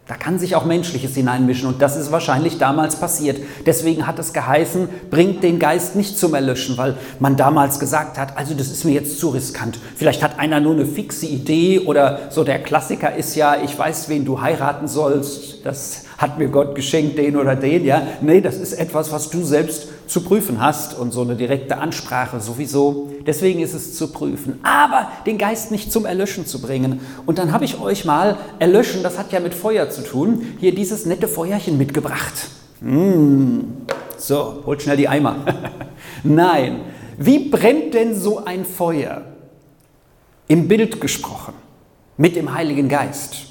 Da 0.09 0.15
kann 0.15 0.39
sich 0.39 0.57
auch 0.57 0.65
Menschliches 0.65 1.15
hineinmischen 1.15 1.69
und 1.69 1.83
das 1.83 1.99
ist 1.99 2.11
wahrscheinlich 2.11 2.57
damals 2.57 2.97
passiert. 2.97 3.43
Deswegen 3.67 4.07
hat 4.07 4.19
es 4.19 4.33
geheißen, 4.33 4.89
bringt 5.11 5.43
den 5.43 5.59
Geist 5.59 5.97
nicht 5.97 6.19
zum 6.19 6.33
Erlöschen, 6.33 6.79
weil 6.79 6.97
man 7.21 7.37
damals 7.37 7.79
gesagt 7.79 8.17
hat, 8.17 8.39
also 8.39 8.55
das 8.55 8.69
ist 8.69 8.87
mir 8.87 8.93
jetzt 8.93 9.21
zu 9.21 9.29
riskant. 9.29 9.79
Vielleicht 9.97 10.23
hat 10.23 10.39
einer 10.39 10.61
nur 10.61 10.73
eine 10.73 10.87
fixe 10.87 11.27
Idee 11.27 11.81
oder 11.81 12.21
so 12.31 12.43
der 12.43 12.59
Klassiker 12.63 13.15
ist 13.15 13.35
ja, 13.35 13.57
ich 13.63 13.79
weiß, 13.79 14.09
wen 14.09 14.25
du 14.25 14.41
heiraten 14.41 14.89
sollst. 14.89 15.67
Das 15.67 16.05
hat 16.19 16.37
mir 16.37 16.49
Gott 16.49 16.75
geschenkt, 16.75 17.17
den 17.17 17.37
oder 17.37 17.55
den, 17.55 17.85
ja. 17.85 18.03
Nee, 18.21 18.41
das 18.41 18.57
ist 18.57 18.73
etwas, 18.73 19.13
was 19.13 19.31
du 19.31 19.45
selbst 19.45 19.87
zu 20.09 20.23
prüfen 20.23 20.61
hast 20.61 20.99
und 20.99 21.13
so 21.13 21.23
eine 21.23 21.37
direkte 21.37 21.79
Ansprache 21.79 22.41
sowieso. 22.41 23.13
Deswegen 23.25 23.61
ist 23.61 23.73
es 23.73 23.95
zu 23.95 24.13
prüfen. 24.13 24.59
Aber 24.65 25.13
den 25.27 25.39
Geist 25.39 25.71
nicht 25.71 25.93
zum 25.93 26.07
Erlöschen 26.07 26.45
zu 26.45 26.61
bringen. 26.61 27.01
Und 27.25 27.39
dann 27.39 27.53
habe 27.53 27.65
ich 27.65 27.81
euch 27.81 28.05
mal 28.05 28.37
erlöschen, 28.59 29.05
das 29.05 29.17
hat 29.17 29.31
ja 29.33 29.39
mit 29.39 29.55
Feuer 29.55 29.91
zu 29.91 30.03
tun, 30.03 30.55
hier 30.59 30.75
dieses 30.75 31.07
nette 31.07 31.29
Feuerchen 31.29 31.79
mitgebracht. 31.79 32.49
Mmh. 32.81 33.61
So, 34.17 34.63
holt 34.67 34.83
schnell 34.83 34.97
die 34.97 35.09
Eimer. 35.09 35.37
Nein, 36.25 36.81
wie 37.17 37.49
brennt 37.49 37.95
denn 37.95 38.19
so 38.19 38.45
ein 38.45 38.65
Feuer? 38.65 39.23
Im 40.49 40.67
Bild 40.67 41.01
gesprochen, 41.01 41.55
mit 42.17 42.35
dem 42.35 42.53
Heiligen 42.53 42.89
Geist. 42.89 43.49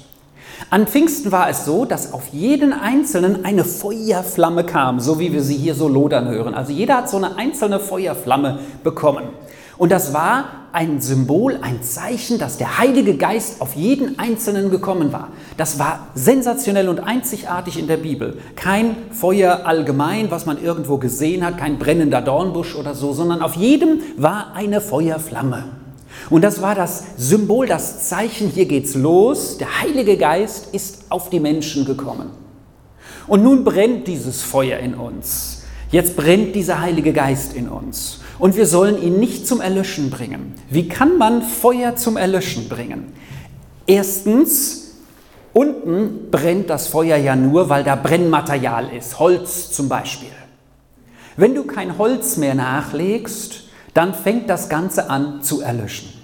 An 0.70 0.86
Pfingsten 0.86 1.32
war 1.32 1.48
es 1.48 1.64
so, 1.64 1.86
dass 1.86 2.12
auf 2.12 2.28
jeden 2.30 2.74
Einzelnen 2.74 3.46
eine 3.46 3.64
Feuerflamme 3.64 4.64
kam, 4.64 5.00
so 5.00 5.18
wie 5.18 5.32
wir 5.32 5.42
sie 5.42 5.56
hier 5.56 5.74
so 5.74 5.88
lodern 5.88 6.28
hören. 6.28 6.52
Also 6.52 6.72
jeder 6.72 6.98
hat 6.98 7.08
so 7.08 7.16
eine 7.16 7.36
einzelne 7.36 7.80
Feuerflamme 7.80 8.58
bekommen. 8.84 9.30
Und 9.78 9.90
das 9.90 10.12
war 10.12 10.44
ein 10.72 11.00
Symbol, 11.00 11.58
ein 11.62 11.82
Zeichen, 11.82 12.38
dass 12.38 12.58
der 12.58 12.76
Heilige 12.76 13.16
Geist 13.16 13.62
auf 13.62 13.76
jeden 13.76 14.18
Einzelnen 14.18 14.70
gekommen 14.70 15.10
war. 15.10 15.28
Das 15.56 15.78
war 15.78 16.08
sensationell 16.14 16.90
und 16.90 17.00
einzigartig 17.00 17.78
in 17.78 17.86
der 17.86 17.96
Bibel. 17.96 18.36
Kein 18.54 18.94
Feuer 19.10 19.62
allgemein, 19.64 20.30
was 20.30 20.44
man 20.44 20.62
irgendwo 20.62 20.98
gesehen 20.98 21.46
hat, 21.46 21.56
kein 21.56 21.78
brennender 21.78 22.20
Dornbusch 22.20 22.74
oder 22.74 22.94
so, 22.94 23.14
sondern 23.14 23.40
auf 23.40 23.54
jedem 23.54 24.00
war 24.18 24.52
eine 24.54 24.82
Feuerflamme. 24.82 25.77
Und 26.30 26.42
das 26.42 26.60
war 26.60 26.74
das 26.74 27.04
Symbol, 27.16 27.66
das 27.66 28.08
Zeichen, 28.08 28.48
hier 28.48 28.66
geht's 28.66 28.94
los. 28.94 29.58
Der 29.58 29.80
Heilige 29.80 30.16
Geist 30.16 30.74
ist 30.74 31.04
auf 31.08 31.30
die 31.30 31.40
Menschen 31.40 31.84
gekommen. 31.84 32.30
Und 33.26 33.42
nun 33.42 33.64
brennt 33.64 34.06
dieses 34.06 34.42
Feuer 34.42 34.78
in 34.78 34.94
uns. 34.94 35.62
Jetzt 35.90 36.16
brennt 36.16 36.54
dieser 36.54 36.80
Heilige 36.80 37.12
Geist 37.12 37.54
in 37.54 37.68
uns. 37.68 38.20
Und 38.38 38.56
wir 38.56 38.66
sollen 38.66 39.02
ihn 39.02 39.18
nicht 39.18 39.46
zum 39.46 39.60
Erlöschen 39.60 40.10
bringen. 40.10 40.54
Wie 40.70 40.88
kann 40.88 41.16
man 41.18 41.42
Feuer 41.42 41.96
zum 41.96 42.16
Erlöschen 42.16 42.68
bringen? 42.68 43.12
Erstens, 43.86 44.96
unten 45.54 46.30
brennt 46.30 46.68
das 46.68 46.88
Feuer 46.88 47.16
ja 47.16 47.34
nur, 47.34 47.70
weil 47.70 47.84
da 47.84 47.96
Brennmaterial 47.96 48.90
ist, 48.94 49.18
Holz 49.18 49.72
zum 49.72 49.88
Beispiel. 49.88 50.28
Wenn 51.36 51.54
du 51.54 51.64
kein 51.64 51.96
Holz 51.96 52.36
mehr 52.36 52.54
nachlegst, 52.54 53.64
dann 53.94 54.12
fängt 54.12 54.50
das 54.50 54.68
Ganze 54.68 55.08
an 55.08 55.42
zu 55.42 55.62
erlöschen. 55.62 56.17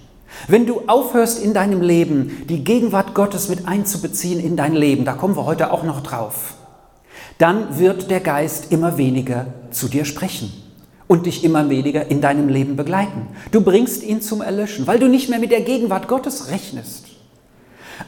Wenn 0.47 0.67
du 0.67 0.83
aufhörst 0.87 1.43
in 1.43 1.55
deinem 1.55 1.81
Leben, 1.81 2.45
die 2.49 2.65
Gegenwart 2.65 3.15
Gottes 3.15 3.49
mit 3.49 3.67
einzubeziehen 3.67 4.41
in 4.41 4.57
dein 4.57 4.75
Leben, 4.75 5.05
da 5.05 5.15
kommen 5.15 5.37
wir 5.37 5.47
heute 5.47 5.73
auch 5.73 5.85
noch 5.85 6.03
drauf, 6.03 6.55
dann 7.39 7.79
wird 7.79 8.11
der 8.11 8.21
Geist 8.21 8.71
immer 8.71 8.99
weniger 8.99 9.47
zu 9.71 9.89
dir 9.89 10.05
sprechen 10.05 10.53
und 11.07 11.27
dich 11.27 11.45
immer 11.45 11.69
weniger 11.69 12.11
in 12.11 12.21
deinem 12.21 12.49
Leben 12.49 12.77
begleiten. 12.77 13.29
Du 13.51 13.61
bringst 13.61 14.03
ihn 14.03 14.21
zum 14.21 14.43
Erlöschen, 14.43 14.87
weil 14.87 14.99
du 14.99 15.09
nicht 15.09 15.31
mehr 15.31 15.39
mit 15.39 15.51
der 15.51 15.63
Gegenwart 15.63 16.09
Gottes 16.09 16.51
rechnest. 16.51 17.07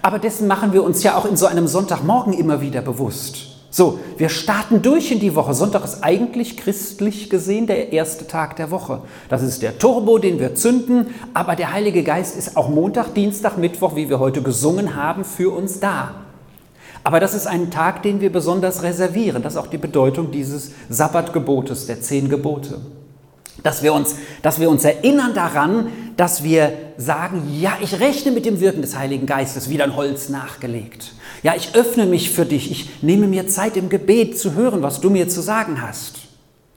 Aber 0.02 0.18
dessen 0.18 0.46
machen 0.46 0.72
wir 0.72 0.84
uns 0.84 1.02
ja 1.02 1.16
auch 1.16 1.24
in 1.24 1.36
so 1.36 1.46
einem 1.46 1.66
Sonntagmorgen 1.66 2.32
immer 2.32 2.60
wieder 2.60 2.82
bewusst. 2.82 3.55
So, 3.76 4.00
wir 4.16 4.30
starten 4.30 4.80
durch 4.80 5.12
in 5.12 5.20
die 5.20 5.34
Woche. 5.34 5.52
Sonntag 5.52 5.84
ist 5.84 6.02
eigentlich 6.02 6.56
christlich 6.56 7.28
gesehen 7.28 7.66
der 7.66 7.92
erste 7.92 8.26
Tag 8.26 8.56
der 8.56 8.70
Woche. 8.70 9.02
Das 9.28 9.42
ist 9.42 9.60
der 9.60 9.78
Turbo, 9.78 10.16
den 10.16 10.40
wir 10.40 10.54
zünden, 10.54 11.08
aber 11.34 11.56
der 11.56 11.74
Heilige 11.74 12.02
Geist 12.02 12.38
ist 12.38 12.56
auch 12.56 12.70
Montag, 12.70 13.12
Dienstag, 13.12 13.58
Mittwoch, 13.58 13.94
wie 13.94 14.08
wir 14.08 14.18
heute 14.18 14.40
gesungen 14.40 14.96
haben, 14.96 15.26
für 15.26 15.54
uns 15.54 15.78
da. 15.78 16.12
Aber 17.04 17.20
das 17.20 17.34
ist 17.34 17.46
ein 17.46 17.70
Tag, 17.70 18.02
den 18.02 18.22
wir 18.22 18.32
besonders 18.32 18.82
reservieren. 18.82 19.42
Das 19.42 19.52
ist 19.52 19.58
auch 19.58 19.66
die 19.66 19.76
Bedeutung 19.76 20.30
dieses 20.30 20.70
Sabbatgebotes, 20.88 21.84
der 21.84 22.00
zehn 22.00 22.30
Gebote. 22.30 22.80
Dass 23.62 23.82
wir, 23.82 23.92
uns, 23.94 24.16
dass 24.42 24.60
wir 24.60 24.70
uns 24.70 24.84
erinnern 24.84 25.34
daran, 25.34 25.88
dass 26.16 26.44
wir 26.44 26.72
sagen, 26.96 27.58
ja, 27.60 27.76
ich 27.80 27.98
rechne 28.00 28.32
mit 28.32 28.46
dem 28.46 28.60
Wirken 28.60 28.82
des 28.82 28.96
Heiligen 28.96 29.26
Geistes, 29.26 29.68
wie 29.68 29.82
ein 29.82 29.96
Holz 29.96 30.28
nachgelegt. 30.28 31.12
Ja, 31.42 31.54
ich 31.56 31.74
öffne 31.74 32.06
mich 32.06 32.30
für 32.30 32.46
dich, 32.46 32.70
ich 32.70 33.02
nehme 33.02 33.26
mir 33.26 33.48
Zeit 33.48 33.76
im 33.76 33.88
Gebet 33.88 34.38
zu 34.38 34.54
hören, 34.54 34.82
was 34.82 35.00
du 35.00 35.10
mir 35.10 35.28
zu 35.28 35.40
sagen 35.40 35.82
hast. 35.82 36.26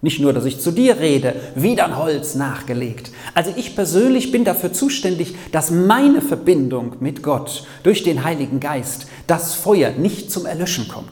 Nicht 0.01 0.21
nur, 0.21 0.31
dass 0.31 0.45
ich 0.45 0.61
zu 0.61 0.71
dir 0.71 0.99
rede, 0.99 1.35
wie 1.55 1.79
ein 1.79 1.97
Holz 1.97 2.35
nachgelegt. 2.35 3.11
Also 3.33 3.51
ich 3.57 3.75
persönlich 3.75 4.31
bin 4.31 4.45
dafür 4.45 4.71
zuständig, 4.71 5.35
dass 5.51 5.71
meine 5.71 6.21
Verbindung 6.21 6.95
mit 7.01 7.21
Gott 7.21 7.65
durch 7.83 8.03
den 8.03 8.23
Heiligen 8.23 8.61
Geist 8.61 9.07
das 9.27 9.55
Feuer 9.55 9.91
nicht 9.91 10.31
zum 10.31 10.45
Erlöschen 10.45 10.87
kommt. 10.87 11.11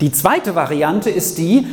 Die 0.00 0.12
zweite 0.12 0.54
Variante 0.54 1.10
ist 1.10 1.38
die, 1.38 1.66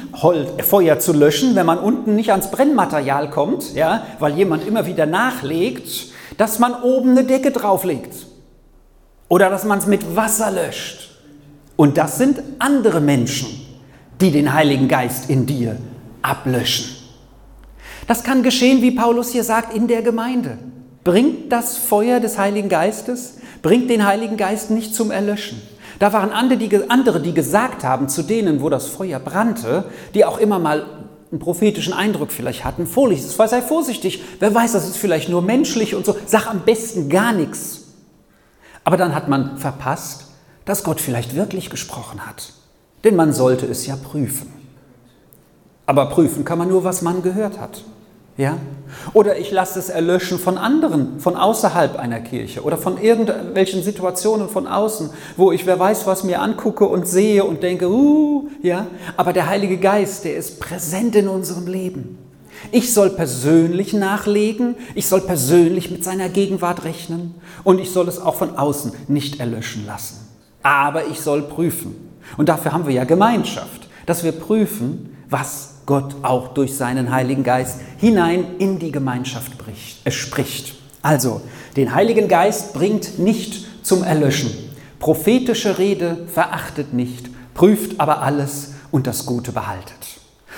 Feuer 0.63 1.00
zu 1.00 1.13
löschen, 1.13 1.55
wenn 1.55 1.65
man 1.65 1.77
unten 1.77 2.15
nicht 2.15 2.32
ans 2.32 2.50
Brennmaterial 2.50 3.29
kommt, 3.29 3.75
ja, 3.75 4.05
weil 4.20 4.36
jemand 4.36 4.67
immer 4.67 4.88
wieder 4.88 5.05
nachlegt, 5.05 6.08
dass 6.38 6.58
man 6.58 6.74
oben 6.82 7.12
eine 7.12 7.24
Decke 7.24 7.51
drauflegt 7.51 8.13
oder 9.29 9.50
dass 9.50 9.63
man 9.63 9.77
es 9.77 9.86
mit 9.86 10.15
Wasser 10.15 10.51
löscht. 10.51 11.12
Und 11.75 11.98
das 11.98 12.17
sind 12.17 12.41
andere 12.58 13.00
Menschen, 13.00 13.48
die 14.22 14.32
den 14.32 14.53
Heiligen 14.53 14.88
Geist 14.88 15.29
in 15.29 15.46
dir 15.46 15.77
ablöschen. 16.22 16.96
Das 18.08 18.24
kann 18.24 18.44
geschehen, 18.44 18.82
wie 18.82 18.91
Paulus 18.91 19.32
hier 19.32 19.44
sagt, 19.44 19.75
in 19.75 19.88
der 19.88 20.01
Gemeinde. 20.01 20.58
Bringt 21.03 21.51
das 21.51 21.77
Feuer 21.77 22.20
des 22.20 22.38
Heiligen 22.38 22.70
Geistes, 22.70 23.38
bringt 23.62 23.89
den 23.89 24.05
Heiligen 24.05 24.38
Geist 24.38 24.72
nicht 24.72 24.96
zum 24.96 25.12
Erlöschen. 25.12 25.62
Da 26.00 26.14
waren 26.14 26.32
andere 26.32 27.22
die, 27.22 27.34
gesagt 27.34 27.84
haben 27.84 28.10
zu 28.10 28.24
denen, 28.24 28.62
wo 28.62 28.70
das 28.70 28.88
Feuer 28.88 29.20
brannte, 29.20 29.86
die 30.14 30.25
auch 30.25 30.38
immer 30.38 30.60
mal 30.60 30.86
einen 31.32 31.40
prophetischen 31.40 31.94
Eindruck 31.94 32.32
vielleicht 32.32 32.64
hatten, 32.64 32.86
vorsichtig, 32.88 33.36
sei 33.36 33.62
vorsichtig, 33.62 34.24
wer 34.40 34.54
weiß, 34.54 34.74
das 34.74 34.88
ist 34.88 34.98
vielleicht 34.98 35.30
nur 35.30 35.42
menschlich 35.42 35.96
und 35.96 36.06
so, 36.06 36.16
sag 36.25 36.48
am 36.48 36.62
besten 36.62 37.10
gar 37.10 37.34
nichts. 37.34 37.86
Aber 38.84 38.98
dann 38.98 39.16
hat 39.16 39.28
man 39.28 39.58
verpasst, 39.58 40.28
dass 40.66 40.84
Gott 40.84 41.02
vielleicht 41.02 41.36
wirklich 41.36 41.70
gesprochen 41.70 42.25
hat. 42.25 42.54
Denn 43.04 43.16
man 43.16 43.34
sollte 43.34 43.66
es 43.66 43.86
ja 43.86 43.96
prüfen. 43.96 44.52
Aber 45.86 46.10
prüfen 46.10 46.46
kann 46.46 46.58
man 46.58 46.70
nur, 46.70 46.84
was 46.84 47.02
man 47.02 47.22
gehört 47.22 47.60
hat. 47.60 47.84
Ja? 48.38 48.58
Oder 49.13 49.38
ich 49.38 49.51
lasse 49.51 49.80
es 49.80 49.89
erlöschen 49.89 50.39
von 50.39 50.58
anderen, 50.58 51.20
von 51.20 51.36
außerhalb 51.36 51.98
einer 51.98 52.20
Kirche 52.20 52.63
oder 52.63 52.77
von 52.77 53.01
irgendwelchen 53.01 53.82
Situationen 53.82 54.50
von 54.50 54.68
außen, 54.68 55.10
wo 55.38 55.51
ich 55.51 55.65
wer 55.65 55.80
weiß 55.80 56.06
was 56.06 56.24
mir 56.24 56.42
angucke 56.42 56.86
und 56.86 57.08
sehe 57.08 57.44
und 57.44 57.63
denke, 57.63 57.89
uh, 57.89 58.50
ja. 58.62 58.88
Aber 59.15 59.32
der 59.32 59.48
Heilige 59.48 59.77
Geist, 59.77 60.25
der 60.25 60.36
ist 60.36 60.60
präsent 60.60 61.15
in 61.15 61.27
unserem 61.27 61.68
Leben. 61.68 62.18
Ich 62.72 62.94
soll 62.94 63.10
persönlich 63.12 63.94
nachlegen, 63.94 64.75
ich 64.96 65.08
soll 65.08 65.22
persönlich 65.22 65.92
mit 65.92 66.04
seiner 66.04 66.30
Gegenwart 66.30 66.84
rechnen 66.84 67.36
und 67.63 67.80
ich 67.80 67.92
soll 67.92 68.08
es 68.08 68.20
auch 68.20 68.36
von 68.36 68.58
außen 68.58 68.94
nicht 69.08 69.39
erlöschen 69.39 69.86
lassen. 69.86 70.27
Aber 70.63 71.08
ich 71.08 71.20
soll 71.20 71.44
prüfen. 71.44 71.96
Und 72.38 72.50
dafür 72.50 72.74
haben 72.74 72.88
wir 72.88 72.94
ja 72.94 73.04
Gemeinschaft, 73.04 73.88
dass 74.06 74.24
wir 74.24 74.32
prüfen, 74.32 75.15
was 75.30 75.75
Gott 75.86 76.15
auch 76.24 76.50
durch 76.50 76.75
seinen 76.75 77.12
Heiligen 77.12 77.44
Geist 77.44 77.80
hinein 77.98 78.46
in 78.60 78.80
die 78.80 78.92
Gemeinschaft 78.92 79.58
bricht, 79.58 80.06
äh, 80.06 80.12
spricht. 80.12 80.75
Also, 81.01 81.42
den 81.75 81.94
Heiligen 81.94 82.27
Geist 82.27 82.74
bringt 82.74 83.20
nicht 83.20 83.68
zum 83.84 84.04
Erlöschen. 84.04 84.51
Prophetische 85.00 85.77
Rede 85.77 86.25
verachtet 86.27 86.94
nicht, 86.94 87.30
prüft 87.54 88.00
aber 88.00 88.22
alles 88.22 88.74
und 88.92 89.06
das 89.06 89.25
Gute 89.25 89.51
behaltet. 89.51 89.94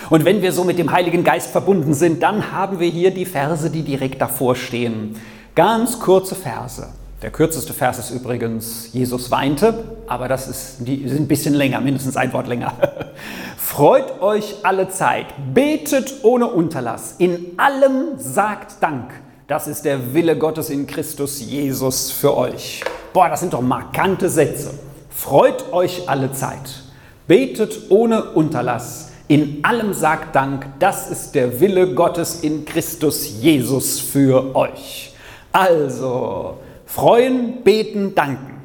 Und 0.10 0.24
wenn 0.24 0.42
wir 0.42 0.54
so 0.54 0.64
mit 0.64 0.78
dem 0.78 0.92
Heiligen 0.92 1.24
Geist 1.24 1.50
verbunden 1.50 1.94
sind, 1.94 2.24
dann 2.24 2.52
haben 2.52 2.80
wir 2.80 2.90
hier 2.90 3.12
die 3.12 3.26
Verse, 3.26 3.70
die 3.70 3.84
direkt 3.84 4.22
davor 4.22 4.56
stehen. 4.56 5.16
Ganz 5.56 6.00
kurze 6.00 6.36
Verse. 6.36 6.88
Der 7.24 7.32
kürzeste 7.32 7.74
Vers 7.74 7.98
ist 7.98 8.12
übrigens, 8.12 8.90
Jesus 8.94 9.32
weinte, 9.32 9.86
aber 10.06 10.28
das 10.28 10.48
ist, 10.48 10.76
die 10.82 11.10
sind 11.10 11.22
ein 11.22 11.28
bisschen 11.28 11.56
länger, 11.56 11.82
mindestens 11.82 12.16
ein 12.16 12.32
Wort 12.32 12.48
länger. 12.48 12.74
Freut 13.58 14.22
euch 14.22 14.58
alle 14.62 14.90
Zeit, 14.90 15.26
betet 15.52 16.14
ohne 16.22 16.46
Unterlass, 16.46 17.16
in 17.18 17.58
allem 17.58 18.20
sagt 18.20 18.84
Dank. 18.84 19.10
Das 19.48 19.68
ist 19.68 19.84
der 19.84 20.14
Wille 20.14 20.38
Gottes 20.38 20.70
in 20.70 20.86
Christus 20.86 21.40
Jesus 21.40 22.12
für 22.12 22.38
euch. 22.38 22.84
Boah, 23.14 23.30
das 23.30 23.40
sind 23.40 23.54
doch 23.54 23.62
markante 23.62 24.30
Sätze. 24.30 24.76
Freut 25.10 25.74
euch 25.74 26.08
alle 26.08 26.32
Zeit, 26.34 26.84
betet 27.28 27.90
ohne 27.90 28.26
Unterlass, 28.34 29.10
in 29.28 29.66
allem 29.66 29.96
sagt 29.96 30.36
Dank. 30.36 30.68
Das 30.78 31.10
ist 31.10 31.34
der 31.34 31.60
Wille 31.60 31.96
Gottes 31.96 32.42
in 32.42 32.64
Christus 32.64 33.42
Jesus 33.42 34.00
für 34.00 34.56
euch. 34.56 35.16
Also, 35.52 36.60
Freuen, 36.88 37.62
beten, 37.64 38.16
danken. 38.16 38.56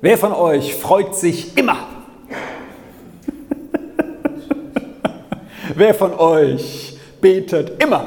Wer 0.00 0.18
von 0.18 0.32
euch 0.32 0.74
freut 0.74 1.14
sich 1.14 1.56
immer? 1.56 1.76
Wer 5.74 5.94
von 5.94 6.12
euch 6.12 6.98
betet 7.20 7.80
immer? 7.82 8.04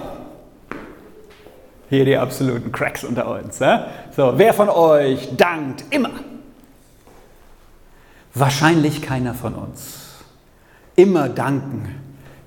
Hier 1.89 2.05
die 2.05 2.17
absoluten 2.17 2.71
Cracks 2.71 3.03
unter 3.05 3.31
uns. 3.31 3.61
Ne? 3.61 3.87
So, 4.15 4.33
wer 4.35 4.53
von 4.53 4.69
euch 4.69 5.35
dankt 5.37 5.85
immer? 5.89 6.11
Wahrscheinlich 8.33 9.01
keiner 9.01 9.33
von 9.33 9.55
uns. 9.55 10.17
Immer 10.97 11.29
danken. 11.29 11.95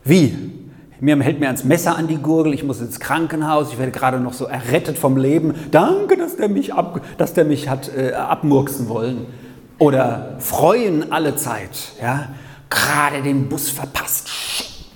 Wie? 0.05 0.60
Mir 1.00 1.19
hält 1.21 1.40
mir 1.40 1.47
ans 1.47 1.64
Messer 1.64 1.97
an 1.97 2.09
die 2.09 2.19
Gurgel, 2.19 2.52
ich 2.52 2.62
muss 2.62 2.80
ins 2.80 3.00
Krankenhaus, 3.00 3.73
ich 3.73 3.78
werde 3.78 3.90
gerade 3.90 4.21
noch 4.21 4.35
so 4.35 4.45
errettet 4.45 4.99
vom 4.99 5.16
Leben. 5.16 5.54
Danke, 5.71 6.19
dass 6.19 6.37
der 6.37 6.50
mich, 6.50 6.75
ab, 6.75 7.00
dass 7.16 7.33
der 7.33 7.47
mich 7.47 7.71
hat 7.71 7.90
äh, 7.97 8.12
abmurksen 8.12 8.88
wollen. 8.88 9.26
Oder 9.78 10.37
freuen 10.40 11.11
alle 11.11 11.37
Zeit, 11.37 11.92
ja. 12.02 12.28
Gerade 12.69 13.23
den 13.23 13.49
Bus 13.49 13.71
verpasst. 13.71 14.28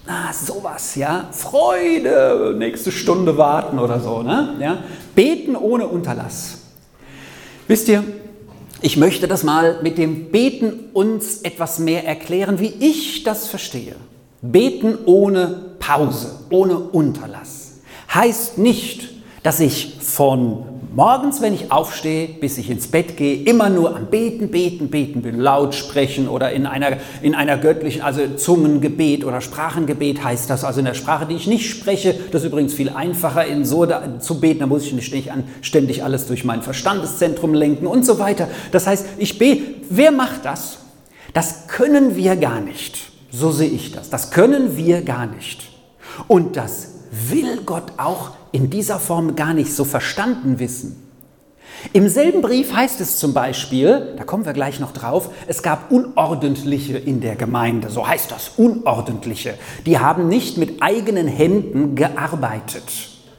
Na, 0.06 0.30
sowas, 0.32 0.94
ja. 0.94 1.28
Freude, 1.32 2.54
nächste 2.58 2.92
Stunde 2.92 3.38
warten 3.38 3.78
oder 3.78 3.98
so, 3.98 4.22
ne? 4.22 4.56
Ja. 4.60 4.78
Beten 5.14 5.56
ohne 5.56 5.86
Unterlass. 5.86 6.58
Wisst 7.66 7.88
ihr, 7.88 8.04
ich 8.82 8.98
möchte 8.98 9.26
das 9.26 9.42
mal 9.42 9.78
mit 9.82 9.96
dem 9.96 10.30
Beten 10.30 10.90
uns 10.92 11.38
etwas 11.38 11.78
mehr 11.78 12.06
erklären, 12.06 12.60
wie 12.60 12.74
ich 12.80 13.22
das 13.22 13.46
verstehe. 13.46 13.96
Beten 14.42 14.98
ohne 15.06 15.73
Pause, 15.86 16.38
ohne 16.50 16.78
Unterlass 16.78 17.64
heißt 18.14 18.58
nicht, 18.58 19.10
dass 19.42 19.60
ich 19.60 19.96
von 20.00 20.64
morgens, 20.94 21.42
wenn 21.42 21.52
ich 21.52 21.72
aufstehe, 21.72 22.28
bis 22.28 22.56
ich 22.56 22.70
ins 22.70 22.86
Bett 22.86 23.16
gehe, 23.16 23.42
immer 23.42 23.68
nur 23.68 23.94
am 23.94 24.06
Beten, 24.06 24.50
Beten, 24.50 24.88
Beten 24.88 25.22
bin, 25.22 25.38
laut 25.40 25.74
sprechen 25.74 26.28
oder 26.28 26.52
in 26.52 26.66
einer, 26.66 26.98
in 27.20 27.34
einer 27.34 27.58
göttlichen, 27.58 28.00
also 28.00 28.20
Zungengebet 28.36 29.24
oder 29.24 29.40
Sprachengebet 29.40 30.22
heißt 30.22 30.48
das, 30.48 30.64
also 30.64 30.78
in 30.78 30.86
der 30.86 30.94
Sprache, 30.94 31.26
die 31.26 31.34
ich 31.34 31.46
nicht 31.46 31.68
spreche. 31.68 32.14
Das 32.30 32.42
ist 32.42 32.48
übrigens 32.48 32.72
viel 32.72 32.90
einfacher, 32.90 33.44
in 33.44 33.64
so 33.64 33.84
da, 33.84 34.20
zu 34.20 34.40
beten, 34.40 34.60
da 34.60 34.66
muss 34.66 34.84
ich 34.84 34.92
nicht 34.92 35.06
ständig, 35.06 35.32
an, 35.32 35.44
ständig 35.60 36.04
alles 36.04 36.26
durch 36.26 36.44
mein 36.44 36.62
Verstandeszentrum 36.62 37.52
lenken 37.52 37.86
und 37.86 38.06
so 38.06 38.18
weiter. 38.18 38.48
Das 38.70 38.86
heißt, 38.86 39.06
ich 39.18 39.38
bete. 39.38 39.74
Wer 39.90 40.12
macht 40.12 40.44
das? 40.44 40.78
Das 41.34 41.66
können 41.66 42.16
wir 42.16 42.36
gar 42.36 42.60
nicht. 42.60 43.10
So 43.30 43.50
sehe 43.50 43.68
ich 43.68 43.92
das. 43.92 44.08
Das 44.08 44.30
können 44.30 44.76
wir 44.76 45.02
gar 45.02 45.26
nicht. 45.26 45.73
Und 46.28 46.56
das 46.56 46.88
will 47.10 47.62
Gott 47.64 47.92
auch 47.96 48.30
in 48.52 48.70
dieser 48.70 48.98
Form 48.98 49.36
gar 49.36 49.54
nicht 49.54 49.72
so 49.72 49.84
verstanden 49.84 50.58
wissen. 50.58 51.00
Im 51.92 52.08
selben 52.08 52.40
Brief 52.40 52.72
heißt 52.74 53.00
es 53.00 53.18
zum 53.18 53.34
Beispiel, 53.34 54.14
da 54.16 54.24
kommen 54.24 54.46
wir 54.46 54.52
gleich 54.52 54.80
noch 54.80 54.92
drauf, 54.92 55.30
es 55.46 55.62
gab 55.62 55.90
Unordentliche 55.90 56.96
in 56.96 57.20
der 57.20 57.36
Gemeinde, 57.36 57.90
so 57.90 58.08
heißt 58.08 58.30
das, 58.30 58.52
Unordentliche. 58.56 59.54
Die 59.84 59.98
haben 59.98 60.28
nicht 60.28 60.56
mit 60.56 60.82
eigenen 60.82 61.28
Händen 61.28 61.94
gearbeitet. 61.94 62.84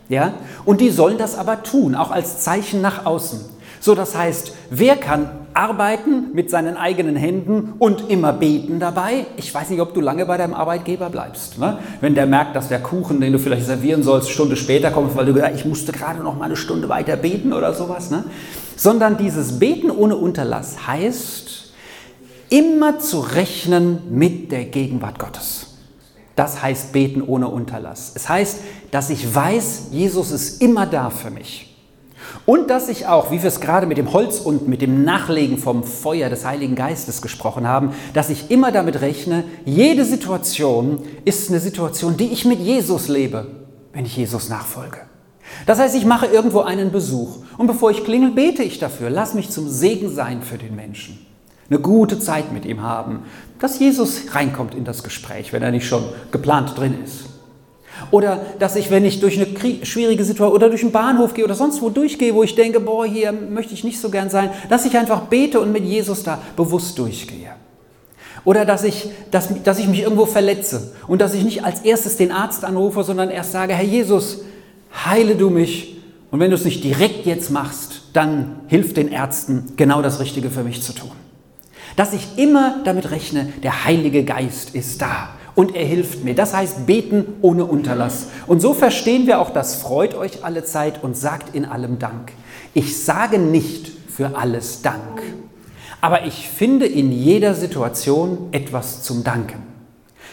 Ja? 0.10 0.34
Und 0.64 0.82
die 0.82 0.92
sollen 0.92 1.18
das 1.18 1.38
aber 1.38 1.64
tun, 1.64 1.96
auch 1.96 2.12
als 2.12 2.42
Zeichen 2.42 2.82
nach 2.82 3.06
außen. 3.06 3.55
So, 3.80 3.96
das 3.96 4.16
heißt, 4.16 4.54
wer 4.70 4.96
kann 4.96 5.30
arbeiten 5.56 6.34
mit 6.34 6.50
seinen 6.50 6.76
eigenen 6.76 7.16
Händen 7.16 7.76
und 7.80 8.10
immer 8.10 8.34
beten 8.34 8.80
dabei. 8.80 9.26
Ich 9.38 9.54
weiß 9.54 9.70
nicht, 9.70 9.80
ob 9.80 9.94
du 9.94 10.02
lange 10.02 10.26
bei 10.26 10.38
deinem 10.38 10.54
Arbeitgeber 10.54 11.10
bleibst. 11.10 11.58
Ne? 11.58 11.80
Wenn 12.02 12.14
der 12.14 12.26
merkt, 12.26 12.58
dass 12.58 12.68
der 12.68 12.82
Kuchen, 12.82 13.22
den 13.22 13.32
du 13.32 13.40
vielleicht 13.40 13.66
servieren 13.66 14.04
sollst, 14.04 14.30
Stunde 14.30 14.58
später 14.58 14.92
kommt, 14.92 15.16
weil 15.16 15.26
du 15.26 15.34
gesagt 15.34 15.56
ich 15.56 15.66
musste 15.66 15.94
gerade 15.94 16.22
noch 16.22 16.38
mal 16.38 16.46
eine 16.46 16.58
Stunde 16.58 16.90
weiter 16.90 17.16
beten 17.16 17.54
oder 17.54 17.74
sowas. 17.74 18.12
Ne? 18.12 18.26
Sondern 18.76 19.18
dieses 19.18 19.58
Beten 19.58 19.90
ohne 19.90 20.18
Unterlass 20.18 20.88
heißt, 20.88 21.72
immer 22.50 23.00
zu 23.00 23.22
rechnen 23.22 24.00
mit 24.12 24.52
der 24.52 24.66
Gegenwart 24.66 25.20
Gottes. 25.20 25.68
Das 26.36 26.62
heißt 26.62 26.92
Beten 26.92 27.22
ohne 27.22 27.48
Unterlass. 27.48 28.12
Es 28.14 28.28
heißt, 28.28 28.60
dass 28.92 29.10
ich 29.10 29.34
weiß, 29.34 29.88
Jesus 29.92 30.32
ist 30.32 30.62
immer 30.62 30.86
da 30.86 31.10
für 31.10 31.32
mich. 31.32 31.65
Und 32.46 32.70
dass 32.70 32.90
ich 32.90 33.08
auch, 33.08 33.32
wie 33.32 33.42
wir 33.42 33.48
es 33.48 33.60
gerade 33.60 33.88
mit 33.88 33.98
dem 33.98 34.14
Holz 34.14 34.40
und 34.40 34.68
mit 34.68 34.82
dem 34.82 35.04
Nachlegen 35.04 35.58
vom 35.58 35.84
Feuer 35.84 36.30
des 36.30 36.46
Heiligen 36.46 36.76
Geistes 36.76 37.24
gesprochen 37.24 37.68
haben, 37.68 37.94
dass 38.14 38.30
ich 38.30 38.52
immer 38.52 38.72
damit 38.72 39.02
rechne, 39.02 39.46
jede 39.66 40.06
Situation 40.06 41.00
ist 41.26 41.50
eine 41.50 41.60
Situation, 41.60 42.18
die 42.18 42.32
ich 42.32 42.46
mit 42.46 42.60
Jesus 42.60 43.08
lebe, 43.08 43.48
wenn 43.94 44.06
ich 44.06 44.16
Jesus 44.16 44.50
nachfolge. 44.50 45.00
Das 45.66 45.80
heißt, 45.80 45.96
ich 45.96 46.06
mache 46.06 46.28
irgendwo 46.28 46.62
einen 46.62 46.92
Besuch 46.92 47.38
und 47.58 47.66
bevor 47.66 47.90
ich 47.90 48.04
klingel, 48.04 48.32
bete 48.32 48.62
ich 48.62 48.78
dafür, 48.78 49.10
lass 49.10 49.34
mich 49.34 49.50
zum 49.50 49.68
Segen 49.68 50.14
sein 50.14 50.44
für 50.44 50.58
den 50.58 50.76
Menschen. 50.76 51.26
Eine 51.70 51.80
gute 51.80 52.20
Zeit 52.20 52.52
mit 52.52 52.66
ihm 52.66 52.84
haben, 52.84 53.24
dass 53.60 53.80
Jesus 53.80 54.36
reinkommt 54.36 54.76
in 54.76 54.86
das 54.86 55.04
Gespräch, 55.04 55.52
wenn 55.52 55.64
er 55.64 55.72
nicht 55.72 55.88
schon 55.88 56.04
geplant 56.32 56.78
drin 56.78 56.96
ist. 57.04 57.35
Oder 58.12 58.46
dass 58.60 58.76
ich, 58.76 58.92
wenn 58.92 59.06
ich 59.06 59.20
durch 59.20 59.38
eine 59.40 59.86
schwierige 59.86 60.24
Situation 60.24 60.56
oder 60.56 60.70
durch 60.70 60.84
einen 60.84 60.92
Bahnhof 60.92 61.34
gehe 61.34 61.44
oder 61.44 61.56
sonst 61.56 61.82
wo 61.82 61.90
durchgehe, 61.90 62.34
wo 62.34 62.44
ich 62.44 62.56
denke, 62.56 62.80
boah, 62.80 63.06
hier 63.06 63.32
möchte 63.32 63.74
ich 63.74 63.84
nicht 63.84 64.00
so 64.00 64.10
gern 64.10 64.30
sein, 64.30 64.50
dass 64.70 64.86
ich 64.86 64.98
einfach 64.98 65.22
bete 65.22 65.60
und 65.60 65.72
mit 65.72 65.86
Jesus 65.86 66.24
da 66.24 66.42
bewusst 66.56 66.98
durchgehe. 67.00 67.52
Oder 68.44 68.64
dass 68.64 68.84
ich, 68.84 69.10
dass, 69.32 69.50
dass 69.64 69.80
ich 69.80 69.88
mich 69.88 70.02
irgendwo 70.02 70.26
verletze 70.26 70.94
und 71.08 71.20
dass 71.20 71.34
ich 71.34 71.44
nicht 71.44 71.64
als 71.64 71.82
erstes 71.82 72.16
den 72.16 72.32
Arzt 72.32 72.64
anrufe, 72.64 73.04
sondern 73.04 73.32
erst 73.32 73.52
sage, 73.52 73.74
Herr 73.74 73.84
Jesus, 73.84 74.42
heile 75.06 75.36
du 75.36 75.50
mich. 75.50 75.98
Und 76.32 76.40
wenn 76.40 76.52
du 76.52 76.56
es 76.56 76.66
nicht 76.66 76.84
direkt 76.84 77.26
jetzt 77.26 77.50
machst, 77.50 78.04
dann 78.14 78.58
hilf 78.68 78.94
den 78.94 79.08
Ärzten, 79.12 79.74
genau 79.78 80.02
das 80.02 80.20
Richtige 80.20 80.52
für 80.52 80.64
mich 80.64 80.84
zu 80.84 80.94
tun. 80.94 81.12
Dass 81.96 82.14
ich 82.14 82.38
immer 82.38 82.82
damit 82.84 83.10
rechne, 83.10 83.54
der 83.64 83.86
Heilige 83.86 84.24
Geist 84.24 84.76
ist 84.76 85.02
da 85.02 85.30
und 85.56 85.76
er 85.76 85.86
hilft 85.86 86.24
mir. 86.24 86.36
Das 86.36 86.54
heißt 86.54 86.86
beten 86.86 87.26
ohne 87.42 87.66
Unterlass. 87.66 88.28
Und 88.46 88.62
so 88.62 88.74
verstehen 88.74 89.26
wir 89.26 89.40
auch 89.40 89.50
das 89.50 89.76
freut 89.76 90.14
euch 90.14 90.44
alle 90.44 90.64
Zeit 90.64 91.04
und 91.04 91.18
sagt 91.18 91.56
in 91.56 91.66
allem 91.66 91.98
Dank. 91.98 92.34
Ich 92.74 93.04
sage 93.04 93.40
nicht 93.40 93.92
für 94.10 94.38
alles 94.38 94.82
Dank, 94.82 95.22
aber 96.02 96.26
ich 96.26 96.50
finde 96.50 96.86
in 96.86 97.12
jeder 97.12 97.54
Situation 97.54 98.50
etwas 98.52 99.02
zum 99.02 99.24
Danken. 99.24 99.64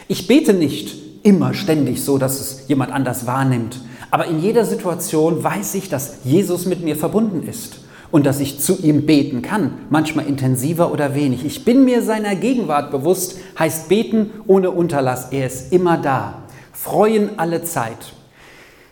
Ich 0.08 0.26
bete 0.26 0.52
nicht 0.52 0.96
immer 1.22 1.54
ständig 1.54 2.04
so, 2.04 2.18
dass 2.18 2.40
es 2.40 2.68
jemand 2.68 2.92
anders 2.92 3.26
wahrnimmt, 3.26 3.80
aber 4.10 4.26
in 4.26 4.40
jeder 4.40 4.64
Situation 4.64 5.42
weiß 5.42 5.76
ich, 5.76 5.88
dass 5.88 6.16
Jesus 6.24 6.66
mit 6.66 6.82
mir 6.82 6.96
verbunden 6.96 7.46
ist 7.48 7.81
und 8.12 8.26
dass 8.26 8.38
ich 8.38 8.60
zu 8.60 8.78
ihm 8.78 9.06
beten 9.06 9.42
kann, 9.42 9.72
manchmal 9.90 10.26
intensiver 10.26 10.92
oder 10.92 11.16
wenig. 11.16 11.44
Ich 11.44 11.64
bin 11.64 11.84
mir 11.84 12.02
seiner 12.02 12.36
Gegenwart 12.36 12.92
bewusst, 12.92 13.38
heißt 13.58 13.88
beten 13.88 14.30
ohne 14.46 14.70
Unterlass. 14.70 15.32
Er 15.32 15.46
ist 15.46 15.72
immer 15.72 15.96
da. 15.96 16.42
Freuen 16.72 17.38
alle 17.38 17.64
Zeit. 17.64 18.12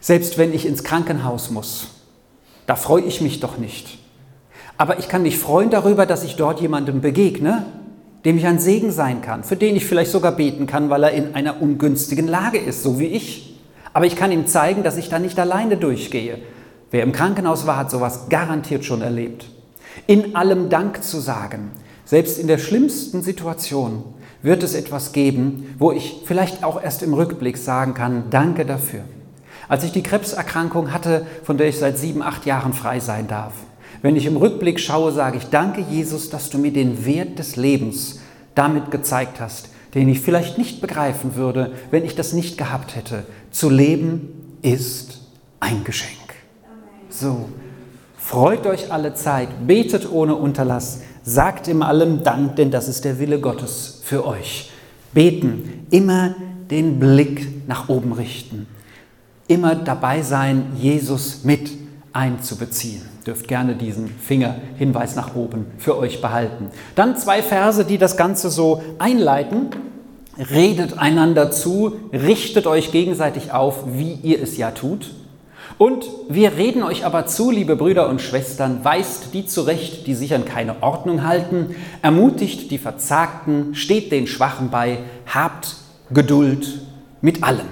Selbst 0.01 0.39
wenn 0.39 0.55
ich 0.55 0.67
ins 0.67 0.83
Krankenhaus 0.83 1.51
muss, 1.51 1.89
da 2.67 2.75
freue 2.75 3.03
ich 3.03 3.21
mich 3.21 3.41
doch 3.41 3.59
nicht. 3.59 3.99
Aber 4.79 4.99
ich 4.99 5.09
kann 5.09 5.23
mich 5.23 5.39
freuen 5.39 5.69
darüber, 5.69 6.07
dass 6.07 6.25
ich 6.25 6.37
dort 6.37 6.61
jemandem 6.63 7.03
begegne, 7.03 7.67
dem 8.25 8.39
ich 8.39 8.47
ein 8.47 8.59
Segen 8.59 8.91
sein 8.91 9.21
kann, 9.21 9.45
für 9.45 9.57
den 9.57 9.77
ich 9.77 9.85
vielleicht 9.85 10.11
sogar 10.11 10.33
beten 10.33 10.67
kann, 10.67 10.89
weil 10.89 11.05
er 11.05 11.13
in 11.13 11.35
einer 11.35 11.61
ungünstigen 11.61 12.27
Lage 12.27 12.59
ist, 12.59 12.83
so 12.83 12.99
wie 12.99 13.07
ich. 13.07 13.59
Aber 13.93 14.07
ich 14.07 14.17
kann 14.17 14.33
ihm 14.33 14.47
zeigen, 14.47 14.83
dass 14.83 14.97
ich 14.97 15.11
da 15.11 15.19
nicht 15.19 15.39
alleine 15.39 15.77
durchgehe, 15.77 16.39
Wer 16.91 17.03
im 17.03 17.13
Krankenhaus 17.13 17.67
war, 17.67 17.77
hat 17.77 17.91
sowas 17.91 18.29
garantiert 18.29 18.85
schon 18.85 19.03
erlebt. 19.03 19.47
In 20.07 20.35
allem 20.35 20.69
Dank 20.69 21.05
zu 21.05 21.21
sagen, 21.21 21.71
selbst 22.05 22.39
in 22.39 22.49
der 22.49 22.59
schlimmsten 22.59 23.23
Situation 23.23 24.03
wird 24.43 24.63
es 24.63 24.75
etwas 24.75 25.13
geben, 25.13 25.75
wo 25.79 25.93
ich 25.93 26.23
vielleicht 26.25 26.65
auch 26.65 26.83
erst 26.83 27.03
im 27.03 27.15
Rückblick 27.15 27.57
sagen 27.57 27.95
kann, 27.95 28.25
danke 28.31 28.65
dafür. 28.65 29.03
Als 29.69 29.85
ich 29.85 29.93
die 29.93 30.03
Krebserkrankung 30.03 30.93
hatte, 30.93 31.27
von 31.45 31.57
der 31.57 31.69
ich 31.69 31.79
seit 31.79 31.99
sieben, 31.99 32.23
acht 32.23 32.47
Jahren 32.47 32.73
frei 32.73 32.99
sein 32.99 33.29
darf, 33.29 33.53
wenn 34.03 34.17
ich 34.17 34.27
im 34.27 34.37
Rückblick 34.37 34.81
schaue, 34.81 35.13
sage 35.13 35.37
ich, 35.37 35.51
danke 35.51 35.83
Jesus, 35.83 36.31
dass 36.31 36.51
du 36.51 36.59
mir 36.59 36.73
den 36.73 37.05
Wert 37.05 37.39
des 37.39 37.57
Lebens 37.57 38.21
damit 38.55 38.91
gezeigt 38.91 39.41
hast, 39.41 39.69
den 39.95 40.09
ich 40.09 40.21
vielleicht 40.21 40.59
nicht 40.59 40.81
begreifen 40.81 41.37
würde, 41.37 41.73
wenn 41.91 42.05
ich 42.05 42.17
das 42.17 42.33
nicht 42.33 42.57
gehabt 42.57 42.97
hätte. 42.97 43.25
Zu 43.51 43.69
leben 43.69 44.59
ist 44.63 45.21
ein 45.61 45.85
Geschenk. 45.85 46.20
So, 47.11 47.49
freut 48.17 48.67
euch 48.67 48.93
alle 48.93 49.15
Zeit, 49.15 49.49
betet 49.67 50.11
ohne 50.11 50.37
Unterlass, 50.37 51.01
sagt 51.25 51.67
im 51.67 51.83
allem 51.83 52.23
Dank, 52.23 52.55
denn 52.57 52.71
das 52.71 52.89
ist 52.89 53.05
der 53.05 53.19
Wille 53.19 53.41
Gottes 53.41 54.01
für 54.05 54.25
euch. 54.25 54.71
Beten, 55.13 55.87
immer 55.91 56.37
den 56.71 57.01
Blick 57.01 57.67
nach 57.67 57.89
oben 57.89 58.13
richten, 58.13 58.69
immer 59.49 59.75
dabei 59.75 60.23
sein, 60.23 60.73
Jesus 60.77 61.43
mit 61.43 61.73
einzubeziehen. 62.13 63.03
Dürft 63.27 63.49
gerne 63.49 63.75
diesen 63.75 64.09
Fingerhinweis 64.09 65.17
nach 65.17 65.35
oben 65.35 65.67
für 65.79 65.99
euch 65.99 66.21
behalten. 66.21 66.69
Dann 66.95 67.17
zwei 67.17 67.43
Verse, 67.43 67.85
die 67.85 67.99
das 67.99 68.17
Ganze 68.17 68.51
so 68.51 68.83
einleiten. 68.99 69.71
Redet 70.39 70.97
einander 70.97 71.51
zu, 71.51 71.97
richtet 72.13 72.67
euch 72.67 72.93
gegenseitig 72.93 73.53
auf, 73.53 73.85
wie 73.95 74.13
ihr 74.23 74.41
es 74.41 74.57
ja 74.57 74.71
tut. 74.71 75.11
Und 75.81 76.05
wir 76.29 76.59
reden 76.59 76.83
euch 76.83 77.07
aber 77.07 77.25
zu, 77.25 77.51
liebe 77.51 77.75
Brüder 77.75 78.11
und 78.11 78.21
Schwestern, 78.21 78.85
weist 78.85 79.33
die 79.33 79.47
zurecht, 79.47 80.07
die 80.07 80.15
sich 80.15 80.35
an 80.35 80.45
keine 80.45 80.83
Ordnung 80.83 81.27
halten, 81.27 81.75
ermutigt 82.03 82.71
die 82.71 82.77
Verzagten, 82.77 83.75
steht 83.75 84.13
den 84.13 84.27
Schwachen 84.27 84.69
bei, 84.69 84.99
habt 85.25 85.77
Geduld 86.11 86.83
mit 87.23 87.43
allem. 87.43 87.65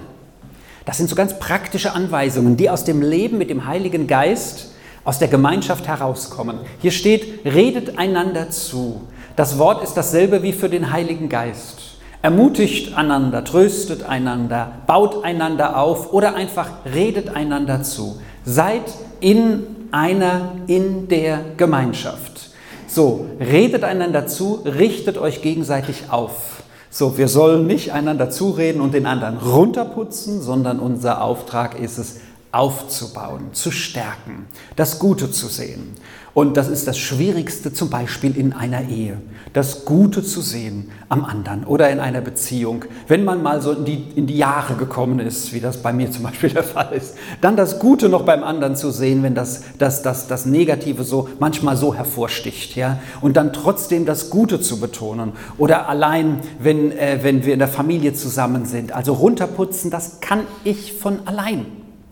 Das 0.86 0.96
sind 0.96 1.10
so 1.10 1.16
ganz 1.16 1.38
praktische 1.38 1.92
Anweisungen, 1.92 2.56
die 2.56 2.70
aus 2.70 2.84
dem 2.84 3.02
Leben 3.02 3.36
mit 3.36 3.50
dem 3.50 3.66
Heiligen 3.66 4.06
Geist, 4.06 4.70
aus 5.04 5.18
der 5.18 5.28
Gemeinschaft 5.28 5.86
herauskommen. 5.86 6.60
Hier 6.80 6.92
steht, 6.92 7.44
redet 7.44 7.98
einander 7.98 8.48
zu. 8.48 9.02
Das 9.36 9.58
Wort 9.58 9.84
ist 9.84 9.98
dasselbe 9.98 10.42
wie 10.42 10.54
für 10.54 10.70
den 10.70 10.92
Heiligen 10.92 11.28
Geist. 11.28 11.87
Ermutigt 12.20 12.96
einander, 12.96 13.44
tröstet 13.44 14.02
einander, 14.02 14.72
baut 14.88 15.24
einander 15.24 15.76
auf 15.78 16.12
oder 16.12 16.34
einfach 16.34 16.68
redet 16.92 17.36
einander 17.36 17.84
zu. 17.84 18.20
Seid 18.44 18.82
in 19.20 19.64
einer, 19.92 20.56
in 20.66 21.06
der 21.06 21.40
Gemeinschaft. 21.56 22.50
So, 22.88 23.26
redet 23.38 23.84
einander 23.84 24.26
zu, 24.26 24.62
richtet 24.64 25.16
euch 25.16 25.42
gegenseitig 25.42 26.04
auf. 26.10 26.64
So, 26.90 27.18
wir 27.18 27.28
sollen 27.28 27.66
nicht 27.66 27.92
einander 27.92 28.30
zureden 28.30 28.80
und 28.80 28.94
den 28.94 29.06
anderen 29.06 29.36
runterputzen, 29.38 30.40
sondern 30.40 30.80
unser 30.80 31.22
Auftrag 31.22 31.78
ist 31.78 31.98
es, 31.98 32.20
aufzubauen, 32.52 33.52
zu 33.52 33.70
stärken, 33.70 34.46
das 34.76 34.98
Gute 34.98 35.30
zu 35.30 35.48
sehen. 35.48 35.94
Und 36.38 36.56
das 36.56 36.68
ist 36.68 36.86
das 36.86 36.96
Schwierigste 36.96 37.72
zum 37.72 37.90
Beispiel 37.90 38.36
in 38.36 38.52
einer 38.52 38.88
Ehe, 38.88 39.18
das 39.54 39.84
Gute 39.84 40.22
zu 40.22 40.40
sehen 40.40 40.90
am 41.08 41.24
anderen 41.24 41.64
oder 41.64 41.90
in 41.90 41.98
einer 41.98 42.20
Beziehung. 42.20 42.84
Wenn 43.08 43.24
man 43.24 43.42
mal 43.42 43.60
so 43.60 43.72
in 43.72 43.84
die, 43.84 44.04
in 44.14 44.28
die 44.28 44.36
Jahre 44.36 44.74
gekommen 44.74 45.18
ist, 45.18 45.52
wie 45.52 45.58
das 45.58 45.82
bei 45.82 45.92
mir 45.92 46.12
zum 46.12 46.22
Beispiel 46.22 46.50
der 46.54 46.62
Fall 46.62 46.92
ist, 46.92 47.16
dann 47.40 47.56
das 47.56 47.80
Gute 47.80 48.08
noch 48.08 48.22
beim 48.22 48.44
anderen 48.44 48.76
zu 48.76 48.92
sehen, 48.92 49.24
wenn 49.24 49.34
das, 49.34 49.64
das, 49.78 50.02
das, 50.02 50.28
das 50.28 50.46
Negative 50.46 51.02
so 51.02 51.28
manchmal 51.40 51.76
so 51.76 51.92
hervorsticht. 51.92 52.76
Ja? 52.76 53.00
Und 53.20 53.36
dann 53.36 53.52
trotzdem 53.52 54.06
das 54.06 54.30
Gute 54.30 54.60
zu 54.60 54.78
betonen. 54.78 55.32
Oder 55.56 55.88
allein, 55.88 56.38
wenn, 56.60 56.92
äh, 56.92 57.18
wenn 57.22 57.44
wir 57.44 57.52
in 57.52 57.58
der 57.58 57.66
Familie 57.66 58.14
zusammen 58.14 58.64
sind. 58.64 58.92
Also 58.92 59.14
runterputzen, 59.14 59.90
das 59.90 60.20
kann 60.20 60.42
ich 60.62 60.92
von 60.92 61.26
allein. 61.26 61.66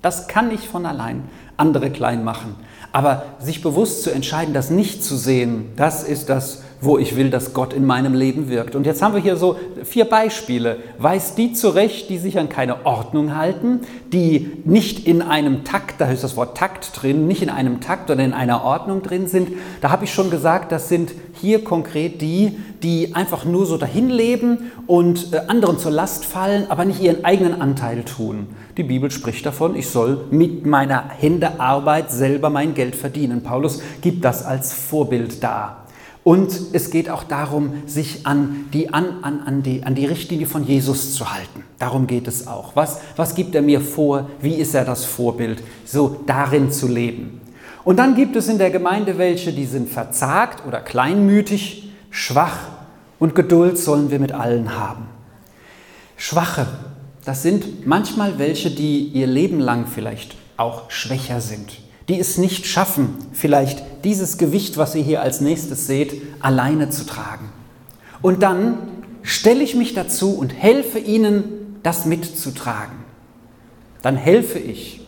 Das 0.06 0.28
kann 0.28 0.52
ich 0.52 0.68
von 0.68 0.86
allein. 0.86 1.24
Andere 1.56 1.90
klein 1.90 2.22
machen. 2.22 2.54
Aber 2.92 3.24
sich 3.40 3.60
bewusst 3.60 4.04
zu 4.04 4.12
entscheiden, 4.12 4.54
das 4.54 4.70
nicht 4.70 5.02
zu 5.02 5.16
sehen, 5.16 5.72
das 5.74 6.04
ist 6.04 6.28
das, 6.28 6.62
wo 6.80 6.98
ich 6.98 7.16
will, 7.16 7.30
dass 7.30 7.54
Gott 7.54 7.72
in 7.72 7.84
meinem 7.84 8.14
Leben 8.14 8.48
wirkt. 8.48 8.74
Und 8.74 8.86
jetzt 8.86 9.02
haben 9.02 9.14
wir 9.14 9.20
hier 9.20 9.36
so 9.36 9.56
vier 9.84 10.04
Beispiele. 10.04 10.78
Weiß 10.98 11.34
die 11.34 11.52
zurecht, 11.52 12.10
die 12.10 12.18
sich 12.18 12.38
an 12.38 12.48
keine 12.48 12.84
Ordnung 12.84 13.36
halten, 13.36 13.80
die 14.12 14.52
nicht 14.64 15.06
in 15.06 15.22
einem 15.22 15.64
Takt, 15.64 16.00
da 16.00 16.10
ist 16.10 16.24
das 16.24 16.36
Wort 16.36 16.56
Takt 16.56 16.90
drin, 17.00 17.26
nicht 17.26 17.42
in 17.42 17.50
einem 17.50 17.80
Takt 17.80 18.10
oder 18.10 18.22
in 18.22 18.32
einer 18.32 18.64
Ordnung 18.64 19.02
drin 19.02 19.26
sind. 19.26 19.48
Da 19.80 19.90
habe 19.90 20.04
ich 20.04 20.12
schon 20.12 20.30
gesagt, 20.30 20.72
das 20.72 20.88
sind 20.88 21.12
hier 21.40 21.64
konkret 21.64 22.20
die, 22.20 22.58
die 22.82 23.14
einfach 23.14 23.44
nur 23.44 23.66
so 23.66 23.76
dahin 23.76 24.10
leben 24.10 24.70
und 24.86 25.32
äh, 25.32 25.40
anderen 25.48 25.78
zur 25.78 25.90
Last 25.90 26.24
fallen, 26.24 26.66
aber 26.70 26.84
nicht 26.84 27.00
ihren 27.00 27.24
eigenen 27.24 27.60
Anteil 27.60 28.04
tun. 28.04 28.48
Die 28.76 28.82
Bibel 28.82 29.10
spricht 29.10 29.44
davon, 29.46 29.74
ich 29.74 29.88
soll 29.88 30.26
mit 30.30 30.66
meiner 30.66 31.08
Hände 31.08 31.60
Arbeit 31.60 32.10
selber 32.10 32.50
mein 32.50 32.74
Geld 32.74 32.94
verdienen. 32.94 33.42
Paulus 33.42 33.80
gibt 34.02 34.24
das 34.24 34.44
als 34.44 34.72
Vorbild 34.72 35.42
dar. 35.42 35.85
Und 36.26 36.58
es 36.72 36.90
geht 36.90 37.08
auch 37.08 37.22
darum, 37.22 37.84
sich 37.86 38.26
an 38.26 38.64
die, 38.72 38.92
an, 38.92 39.22
an, 39.22 39.42
an, 39.42 39.62
die, 39.62 39.84
an 39.84 39.94
die 39.94 40.06
Richtlinie 40.06 40.48
von 40.48 40.66
Jesus 40.66 41.14
zu 41.14 41.32
halten. 41.32 41.62
Darum 41.78 42.08
geht 42.08 42.26
es 42.26 42.48
auch. 42.48 42.74
Was, 42.74 42.98
was 43.14 43.36
gibt 43.36 43.54
er 43.54 43.62
mir 43.62 43.80
vor? 43.80 44.28
Wie 44.40 44.56
ist 44.56 44.74
er 44.74 44.84
das 44.84 45.04
Vorbild? 45.04 45.62
So 45.84 46.22
darin 46.26 46.72
zu 46.72 46.88
leben. 46.88 47.40
Und 47.84 48.00
dann 48.00 48.16
gibt 48.16 48.34
es 48.34 48.48
in 48.48 48.58
der 48.58 48.72
Gemeinde 48.72 49.18
welche, 49.18 49.52
die 49.52 49.66
sind 49.66 49.88
verzagt 49.88 50.66
oder 50.66 50.80
kleinmütig, 50.80 51.92
schwach 52.10 52.58
und 53.20 53.36
Geduld 53.36 53.78
sollen 53.78 54.10
wir 54.10 54.18
mit 54.18 54.32
allen 54.32 54.76
haben. 54.76 55.06
Schwache, 56.16 56.66
das 57.24 57.44
sind 57.44 57.86
manchmal 57.86 58.40
welche, 58.40 58.72
die 58.72 59.10
ihr 59.10 59.28
Leben 59.28 59.60
lang 59.60 59.86
vielleicht 59.86 60.34
auch 60.56 60.90
schwächer 60.90 61.40
sind, 61.40 61.78
die 62.08 62.20
es 62.20 62.38
nicht 62.38 62.66
schaffen, 62.66 63.16
vielleicht 63.32 63.82
dieses 64.04 64.38
Gewicht, 64.38 64.76
was 64.76 64.94
ihr 64.94 65.02
hier 65.02 65.22
als 65.22 65.40
nächstes 65.40 65.86
seht, 65.86 66.22
alleine 66.40 66.90
zu 66.90 67.04
tragen. 67.04 67.48
Und 68.22 68.42
dann 68.42 68.78
stelle 69.22 69.62
ich 69.62 69.74
mich 69.74 69.94
dazu 69.94 70.36
und 70.36 70.50
helfe 70.50 70.98
ihnen, 70.98 71.78
das 71.82 72.04
mitzutragen. 72.04 72.96
Dann 74.02 74.16
helfe 74.16 74.58
ich. 74.58 75.05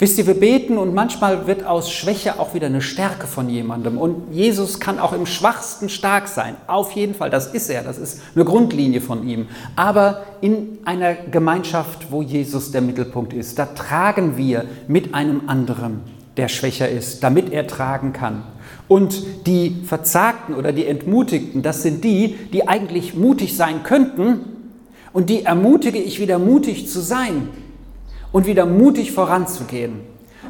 Wisst 0.00 0.16
ihr, 0.16 0.26
wir 0.26 0.32
beten 0.32 0.78
und 0.78 0.94
manchmal 0.94 1.46
wird 1.46 1.66
aus 1.66 1.92
Schwäche 1.92 2.40
auch 2.40 2.54
wieder 2.54 2.68
eine 2.68 2.80
Stärke 2.80 3.26
von 3.26 3.50
jemandem. 3.50 3.98
Und 3.98 4.32
Jesus 4.32 4.80
kann 4.80 4.98
auch 4.98 5.12
im 5.12 5.26
Schwachsten 5.26 5.90
stark 5.90 6.26
sein. 6.26 6.56
Auf 6.68 6.92
jeden 6.92 7.14
Fall, 7.14 7.28
das 7.28 7.48
ist 7.48 7.68
er, 7.68 7.82
das 7.82 7.98
ist 7.98 8.22
eine 8.34 8.46
Grundlinie 8.46 9.02
von 9.02 9.28
ihm. 9.28 9.48
Aber 9.76 10.22
in 10.40 10.78
einer 10.86 11.12
Gemeinschaft, 11.12 12.10
wo 12.10 12.22
Jesus 12.22 12.72
der 12.72 12.80
Mittelpunkt 12.80 13.34
ist, 13.34 13.58
da 13.58 13.66
tragen 13.66 14.38
wir 14.38 14.64
mit 14.88 15.14
einem 15.14 15.50
anderen, 15.50 16.00
der 16.38 16.48
schwächer 16.48 16.88
ist, 16.88 17.22
damit 17.22 17.52
er 17.52 17.66
tragen 17.66 18.14
kann. 18.14 18.44
Und 18.88 19.22
die 19.46 19.82
Verzagten 19.84 20.54
oder 20.54 20.72
die 20.72 20.86
Entmutigten, 20.86 21.60
das 21.60 21.82
sind 21.82 22.04
die, 22.04 22.36
die 22.54 22.66
eigentlich 22.66 23.14
mutig 23.14 23.54
sein 23.54 23.82
könnten. 23.82 24.46
Und 25.12 25.28
die 25.28 25.42
ermutige 25.42 25.98
ich 25.98 26.20
wieder 26.20 26.38
mutig 26.38 26.88
zu 26.88 27.00
sein 27.00 27.48
und 28.32 28.46
wieder 28.46 28.66
mutig 28.66 29.12
voranzugehen, 29.12 30.00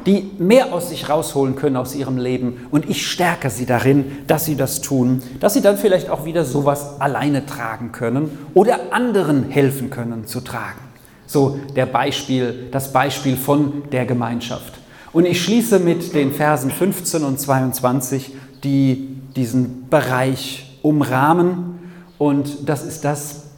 die 0.05 0.31
mehr 0.39 0.73
aus 0.73 0.89
sich 0.89 1.09
rausholen 1.09 1.55
können 1.55 1.75
aus 1.75 1.95
ihrem 1.95 2.17
Leben. 2.17 2.67
Und 2.71 2.89
ich 2.89 3.07
stärke 3.07 3.49
sie 3.49 3.65
darin, 3.65 4.05
dass 4.27 4.45
sie 4.45 4.55
das 4.55 4.81
tun, 4.81 5.21
dass 5.39 5.53
sie 5.53 5.61
dann 5.61 5.77
vielleicht 5.77 6.09
auch 6.09 6.25
wieder 6.25 6.45
sowas 6.45 6.99
alleine 6.99 7.45
tragen 7.45 7.91
können 7.91 8.37
oder 8.53 8.93
anderen 8.93 9.49
helfen 9.49 9.89
können 9.89 10.25
zu 10.25 10.41
tragen. 10.41 10.79
So 11.27 11.59
der 11.75 11.85
Beispiel, 11.85 12.67
das 12.71 12.91
Beispiel 12.91 13.37
von 13.37 13.83
der 13.91 14.05
Gemeinschaft. 14.05 14.73
Und 15.13 15.25
ich 15.25 15.43
schließe 15.43 15.79
mit 15.79 16.13
den 16.15 16.31
Versen 16.31 16.71
15 16.71 17.23
und 17.23 17.39
22, 17.39 18.33
die 18.63 19.17
diesen 19.35 19.89
Bereich 19.89 20.77
umrahmen. 20.81 21.79
Und 22.17 22.69
das 22.69 22.83
ist 22.83 23.03
das, 23.03 23.50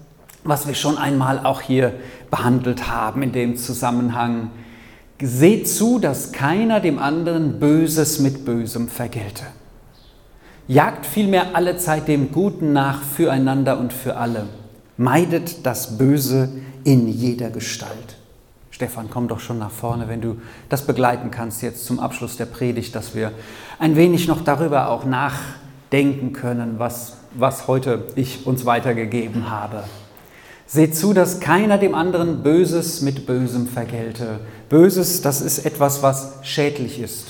was 0.44 0.68
wir 0.68 0.76
schon 0.76 0.98
einmal 0.98 1.46
auch 1.46 1.62
hier 1.62 1.94
behandelt 2.30 2.88
haben 2.90 3.22
in 3.22 3.32
dem 3.32 3.58
Zusammenhang. 3.58 4.50
Seht 5.22 5.70
zu, 5.70 6.00
dass 6.00 6.32
keiner 6.32 6.80
dem 6.80 7.00
anderen 7.00 7.60
Böses 7.60 8.20
mit 8.20 8.46
Bösem 8.46 8.90
vergelte. 8.90 9.44
Jagt 10.68 11.06
vielmehr 11.06 11.56
alle 11.56 11.78
Zeit 11.78 12.08
dem 12.08 12.32
Guten 12.32 12.74
nach 12.74 13.02
füreinander 13.02 13.78
und 13.80 13.94
für 13.94 14.18
alle. 14.18 14.48
Meidet 14.98 15.66
das 15.66 15.98
Böse 15.98 16.50
in 16.84 17.08
jeder 17.08 17.50
Gestalt. 17.50 18.18
Stefan, 18.72 19.10
komm 19.10 19.28
doch 19.28 19.40
schon 19.40 19.60
nach 19.60 19.72
vorne, 19.72 20.08
wenn 20.08 20.20
du 20.20 20.38
das 20.68 20.86
begleiten 20.86 21.32
kannst 21.32 21.62
jetzt 21.62 21.86
zum 21.86 22.00
Abschluss 22.00 22.38
der 22.38 22.46
Predigt, 22.46 22.96
dass 22.96 23.14
wir 23.14 23.32
ein 23.78 23.96
wenig 23.96 24.28
noch 24.28 24.42
darüber 24.42 24.90
auch 24.90 25.06
nachdenken 25.06 26.34
können, 26.34 26.80
was, 26.80 27.18
was 27.34 27.68
heute 27.68 28.08
ich 28.16 28.48
uns 28.48 28.66
weitergegeben 28.66 29.50
habe. 29.50 29.84
Seht 30.74 30.96
zu, 30.96 31.14
dass 31.14 31.40
keiner 31.40 31.78
dem 31.78 31.94
anderen 31.94 32.42
Böses 32.42 33.02
mit 33.02 33.28
Bösem 33.28 33.68
vergelte. 33.68 34.40
Böses, 34.70 35.22
das 35.22 35.40
ist 35.40 35.68
etwas, 35.68 36.02
was 36.02 36.40
schädlich 36.42 37.00
ist. 37.00 37.28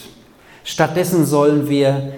Stattdessen 0.63 1.25
sollen 1.25 1.67
wir 1.67 2.13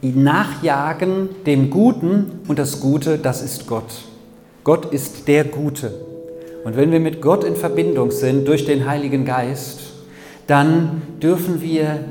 nachjagen 0.00 1.28
dem 1.44 1.68
Guten 1.68 2.40
und 2.48 2.58
das 2.58 2.80
Gute, 2.80 3.18
das 3.18 3.42
ist 3.42 3.66
Gott. 3.66 3.92
Gott 4.64 4.86
ist 4.86 5.28
der 5.28 5.44
Gute. 5.44 5.92
Und 6.64 6.78
wenn 6.78 6.92
wir 6.92 7.00
mit 7.00 7.20
Gott 7.20 7.44
in 7.44 7.56
Verbindung 7.56 8.10
sind 8.10 8.48
durch 8.48 8.64
den 8.64 8.88
Heiligen 8.88 9.26
Geist, 9.26 9.80
dann 10.46 11.02
dürfen 11.22 11.60
wir 11.60 12.06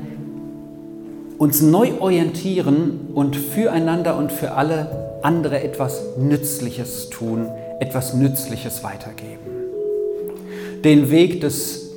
uns 1.38 1.60
neu 1.60 1.94
orientieren 1.98 3.08
und 3.14 3.34
füreinander 3.34 4.16
und 4.16 4.30
für 4.30 4.52
alle 4.52 5.18
andere 5.22 5.60
etwas 5.60 6.16
Nützliches 6.18 7.10
tun, 7.10 7.48
etwas 7.80 8.14
Nützliches 8.14 8.84
weitergeben. 8.84 9.40
Den 10.84 11.10
Weg 11.10 11.40
des 11.40 11.90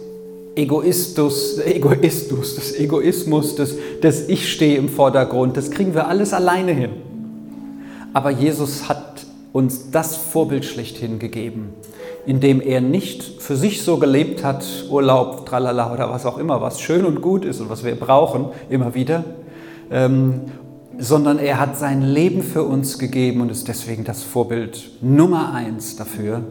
Egoistus, 0.55 1.59
Egoistus, 1.59 2.55
des 2.55 2.79
Egoismus, 2.79 3.55
des, 3.55 3.75
des 4.01 4.29
Ich 4.29 4.51
stehe 4.51 4.77
im 4.77 4.89
Vordergrund, 4.89 5.57
das 5.57 5.71
kriegen 5.71 5.93
wir 5.93 6.07
alles 6.07 6.33
alleine 6.33 6.71
hin. 6.71 6.91
Aber 8.13 8.29
Jesus 8.29 8.87
hat 8.87 9.25
uns 9.51 9.91
das 9.91 10.15
Vorbild 10.15 10.65
schlechthin 10.65 11.19
gegeben, 11.19 11.69
indem 12.25 12.61
er 12.61 12.81
nicht 12.81 13.23
für 13.41 13.55
sich 13.55 13.81
so 13.81 13.97
gelebt 13.97 14.43
hat, 14.43 14.65
Urlaub, 14.89 15.45
tralala 15.45 15.91
oder 15.93 16.09
was 16.09 16.25
auch 16.25 16.37
immer, 16.37 16.61
was 16.61 16.81
schön 16.81 17.05
und 17.05 17.21
gut 17.21 17.45
ist 17.45 17.59
und 17.59 17.69
was 17.69 17.83
wir 17.83 17.95
brauchen, 17.95 18.47
immer 18.69 18.93
wieder, 18.93 19.23
ähm, 19.91 20.41
sondern 20.97 21.39
er 21.39 21.59
hat 21.59 21.77
sein 21.77 22.01
Leben 22.01 22.43
für 22.43 22.63
uns 22.63 22.99
gegeben 22.99 23.41
und 23.41 23.49
ist 23.49 23.67
deswegen 23.67 24.03
das 24.03 24.23
Vorbild 24.23 24.91
Nummer 25.01 25.53
eins 25.53 25.95
dafür, 25.95 26.43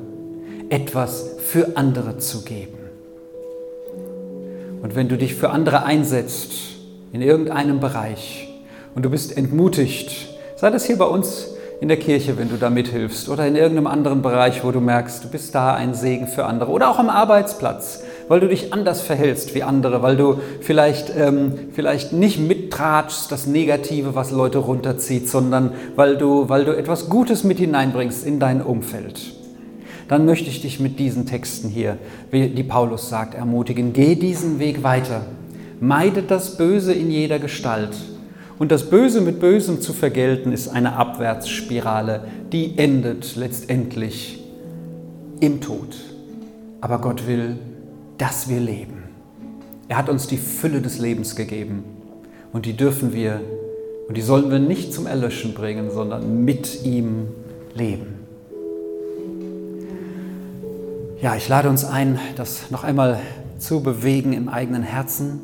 etwas 0.69 1.37
für 1.39 1.77
andere 1.77 2.19
zu 2.19 2.43
geben. 2.43 2.79
Und 4.83 4.97
wenn 4.97 5.09
du 5.09 5.17
dich 5.17 5.35
für 5.35 5.51
andere 5.51 5.85
einsetzt 5.85 6.53
in 7.13 7.23
irgendeinem 7.23 7.79
Bereich 7.79 8.49
und 8.95 9.05
du 9.05 9.11
bist 9.11 9.37
entmutigt, 9.37 10.29
sei 10.57 10.71
das 10.71 10.85
hier 10.85 10.99
bei 10.99 11.05
uns 11.05 11.49
in 11.81 11.89
der 11.89 11.99
Kirche, 11.99 12.39
wenn 12.39 12.49
du 12.49 12.57
da 12.57 12.71
mithilfst 12.71 13.29
oder 13.29 13.47
in 13.47 13.57
irgendeinem 13.57 13.87
anderen 13.87 14.23
Bereich, 14.23 14.65
wo 14.65 14.71
du 14.71 14.81
merkst, 14.81 15.25
du 15.25 15.29
bist 15.29 15.55
da 15.55 15.75
ein 15.75 15.95
Segen 15.95 16.27
für 16.27 16.47
andere 16.47 16.71
oder 16.71 16.89
auch 16.89 16.99
am 16.99 17.09
Arbeitsplatz, 17.09 18.03
weil 18.29 18.41
du 18.41 18.49
dich 18.49 18.73
anders 18.73 19.01
verhältst 19.03 19.55
wie 19.55 19.63
andere, 19.63 20.03
weil 20.03 20.17
du 20.17 20.39
vielleicht, 20.61 21.13
ähm, 21.17 21.53
vielleicht 21.73 22.13
nicht 22.13 22.39
mittratschst, 22.39 23.31
das 23.31 23.47
Negative, 23.47 24.15
was 24.15 24.31
Leute 24.31 24.59
runterzieht, 24.59 25.29
sondern 25.29 25.73
weil 25.97 26.17
du, 26.17 26.49
weil 26.49 26.65
du 26.65 26.77
etwas 26.77 27.09
Gutes 27.09 27.45
mit 27.45 27.59
hineinbringst 27.59 28.27
in 28.27 28.39
dein 28.39 28.63
Umfeld. 28.63 29.21
Dann 30.09 30.27
möchte 30.27 30.51
ich 30.51 30.61
dich 30.61 30.81
mit 30.81 30.99
diesen 30.99 31.27
Texten 31.27 31.69
hier, 31.69 31.97
wie 32.31 32.49
die 32.49 32.65
Paulus 32.65 33.09
sagt, 33.09 33.35
ermutigen. 33.35 33.93
Geh 33.93 34.15
diesen 34.15 34.59
Weg 34.59 34.83
weiter. 34.83 35.23
Meidet 35.81 36.31
das 36.31 36.57
Böse 36.57 36.93
in 36.93 37.11
jeder 37.11 37.39
Gestalt. 37.39 37.97
Und 38.59 38.71
das 38.71 38.91
Böse 38.91 39.21
mit 39.21 39.41
Bösem 39.41 39.81
zu 39.81 39.93
vergelten, 39.93 40.53
ist 40.53 40.69
eine 40.69 40.97
Abwärtsspirale, 40.97 42.25
die 42.53 42.79
endet 42.79 43.37
letztendlich 43.37 44.39
im 45.41 45.61
Tod. 45.61 45.97
Aber 46.81 47.01
Gott 47.01 47.27
will, 47.27 47.57
dass 48.23 48.49
wir 48.49 48.61
leben. 48.61 49.03
Er 49.89 49.97
hat 49.97 50.09
uns 50.09 50.29
die 50.29 50.37
Fülle 50.37 50.81
des 50.81 51.01
Lebens 51.01 51.35
gegeben 51.35 51.83
und 52.53 52.67
die 52.67 52.77
dürfen 52.77 53.13
wir 53.13 53.41
und 54.07 54.17
die 54.17 54.23
sollen 54.23 54.49
wir 54.49 54.61
nicht 54.61 54.95
zum 54.95 55.09
Erlöschen 55.09 55.55
bringen, 55.55 55.91
sondern 55.91 56.45
mit 56.45 56.85
ihm 56.85 57.27
leben. 57.75 58.21
Ja, 61.21 61.35
ich 61.35 61.49
lade 61.49 61.69
uns 61.69 61.85
ein, 61.85 62.21
das 62.37 62.71
noch 62.71 62.85
einmal 62.85 63.19
zu 63.59 63.83
bewegen 63.83 64.33
im 64.35 64.49
eigenen 64.49 64.85
Herzen 64.85 65.41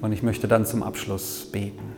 und 0.00 0.10
ich 0.10 0.24
möchte 0.24 0.48
dann 0.48 0.66
zum 0.66 0.82
Abschluss 0.82 1.46
beten. 1.52 1.92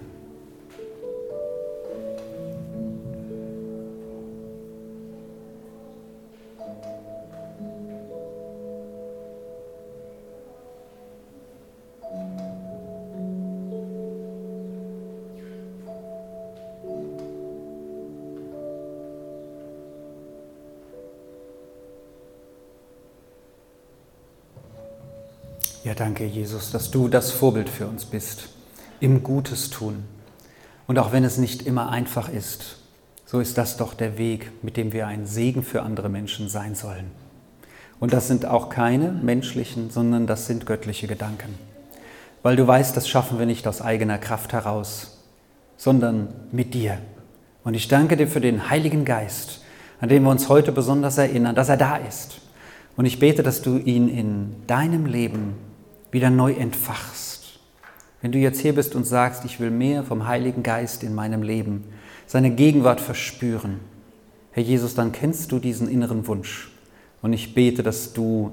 Danke, 26.00 26.24
Jesus, 26.24 26.70
dass 26.70 26.90
du 26.90 27.08
das 27.08 27.30
Vorbild 27.30 27.68
für 27.68 27.86
uns 27.86 28.04
bist, 28.04 28.48
im 29.00 29.22
Gutes 29.22 29.70
tun. 29.70 30.04
Und 30.86 30.98
auch 30.98 31.12
wenn 31.12 31.24
es 31.24 31.38
nicht 31.38 31.66
immer 31.66 31.90
einfach 31.90 32.28
ist, 32.28 32.76
so 33.24 33.40
ist 33.40 33.58
das 33.58 33.76
doch 33.76 33.94
der 33.94 34.18
Weg, 34.18 34.52
mit 34.62 34.76
dem 34.76 34.92
wir 34.92 35.06
ein 35.06 35.26
Segen 35.26 35.62
für 35.62 35.82
andere 35.82 36.08
Menschen 36.08 36.48
sein 36.48 36.74
sollen. 36.74 37.10
Und 37.98 38.12
das 38.12 38.28
sind 38.28 38.46
auch 38.46 38.68
keine 38.68 39.10
menschlichen, 39.10 39.90
sondern 39.90 40.26
das 40.26 40.46
sind 40.46 40.66
göttliche 40.66 41.06
Gedanken. 41.06 41.54
Weil 42.42 42.56
du 42.56 42.66
weißt, 42.66 42.96
das 42.96 43.08
schaffen 43.08 43.38
wir 43.38 43.46
nicht 43.46 43.66
aus 43.66 43.82
eigener 43.82 44.18
Kraft 44.18 44.52
heraus, 44.52 45.24
sondern 45.76 46.28
mit 46.52 46.74
dir. 46.74 46.98
Und 47.64 47.74
ich 47.74 47.88
danke 47.88 48.16
dir 48.16 48.28
für 48.28 48.40
den 48.40 48.70
Heiligen 48.70 49.04
Geist, 49.04 49.62
an 50.00 50.08
den 50.08 50.22
wir 50.22 50.30
uns 50.30 50.48
heute 50.48 50.70
besonders 50.70 51.18
erinnern, 51.18 51.56
dass 51.56 51.68
er 51.68 51.76
da 51.76 51.96
ist. 51.96 52.40
Und 52.96 53.06
ich 53.06 53.18
bete, 53.18 53.42
dass 53.42 53.62
du 53.62 53.78
ihn 53.78 54.08
in 54.08 54.54
deinem 54.66 55.06
Leben 55.06 55.54
wieder 56.10 56.30
neu 56.30 56.52
entfachst. 56.52 57.60
Wenn 58.22 58.32
du 58.32 58.38
jetzt 58.38 58.60
hier 58.60 58.74
bist 58.74 58.94
und 58.94 59.04
sagst, 59.04 59.44
ich 59.44 59.60
will 59.60 59.70
mehr 59.70 60.02
vom 60.02 60.26
Heiligen 60.26 60.62
Geist 60.62 61.02
in 61.02 61.14
meinem 61.14 61.42
Leben, 61.42 61.84
seine 62.26 62.50
Gegenwart 62.50 63.00
verspüren, 63.00 63.80
Herr 64.52 64.62
Jesus, 64.62 64.94
dann 64.94 65.12
kennst 65.12 65.52
du 65.52 65.58
diesen 65.58 65.88
inneren 65.88 66.26
Wunsch. 66.26 66.72
Und 67.22 67.32
ich 67.32 67.54
bete, 67.54 67.82
dass 67.82 68.14
du 68.14 68.52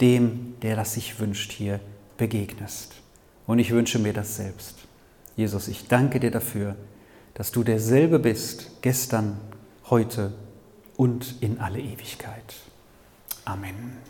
dem, 0.00 0.54
der 0.62 0.76
das 0.76 0.94
sich 0.94 1.18
wünscht, 1.20 1.52
hier 1.52 1.80
begegnest. 2.16 2.96
Und 3.46 3.58
ich 3.58 3.70
wünsche 3.70 3.98
mir 3.98 4.12
das 4.12 4.36
selbst. 4.36 4.76
Jesus, 5.36 5.68
ich 5.68 5.88
danke 5.88 6.20
dir 6.20 6.30
dafür, 6.30 6.76
dass 7.34 7.50
du 7.50 7.64
derselbe 7.64 8.18
bist, 8.18 8.82
gestern, 8.82 9.38
heute 9.88 10.32
und 10.96 11.36
in 11.40 11.60
alle 11.60 11.80
Ewigkeit. 11.80 12.54
Amen. 13.44 14.07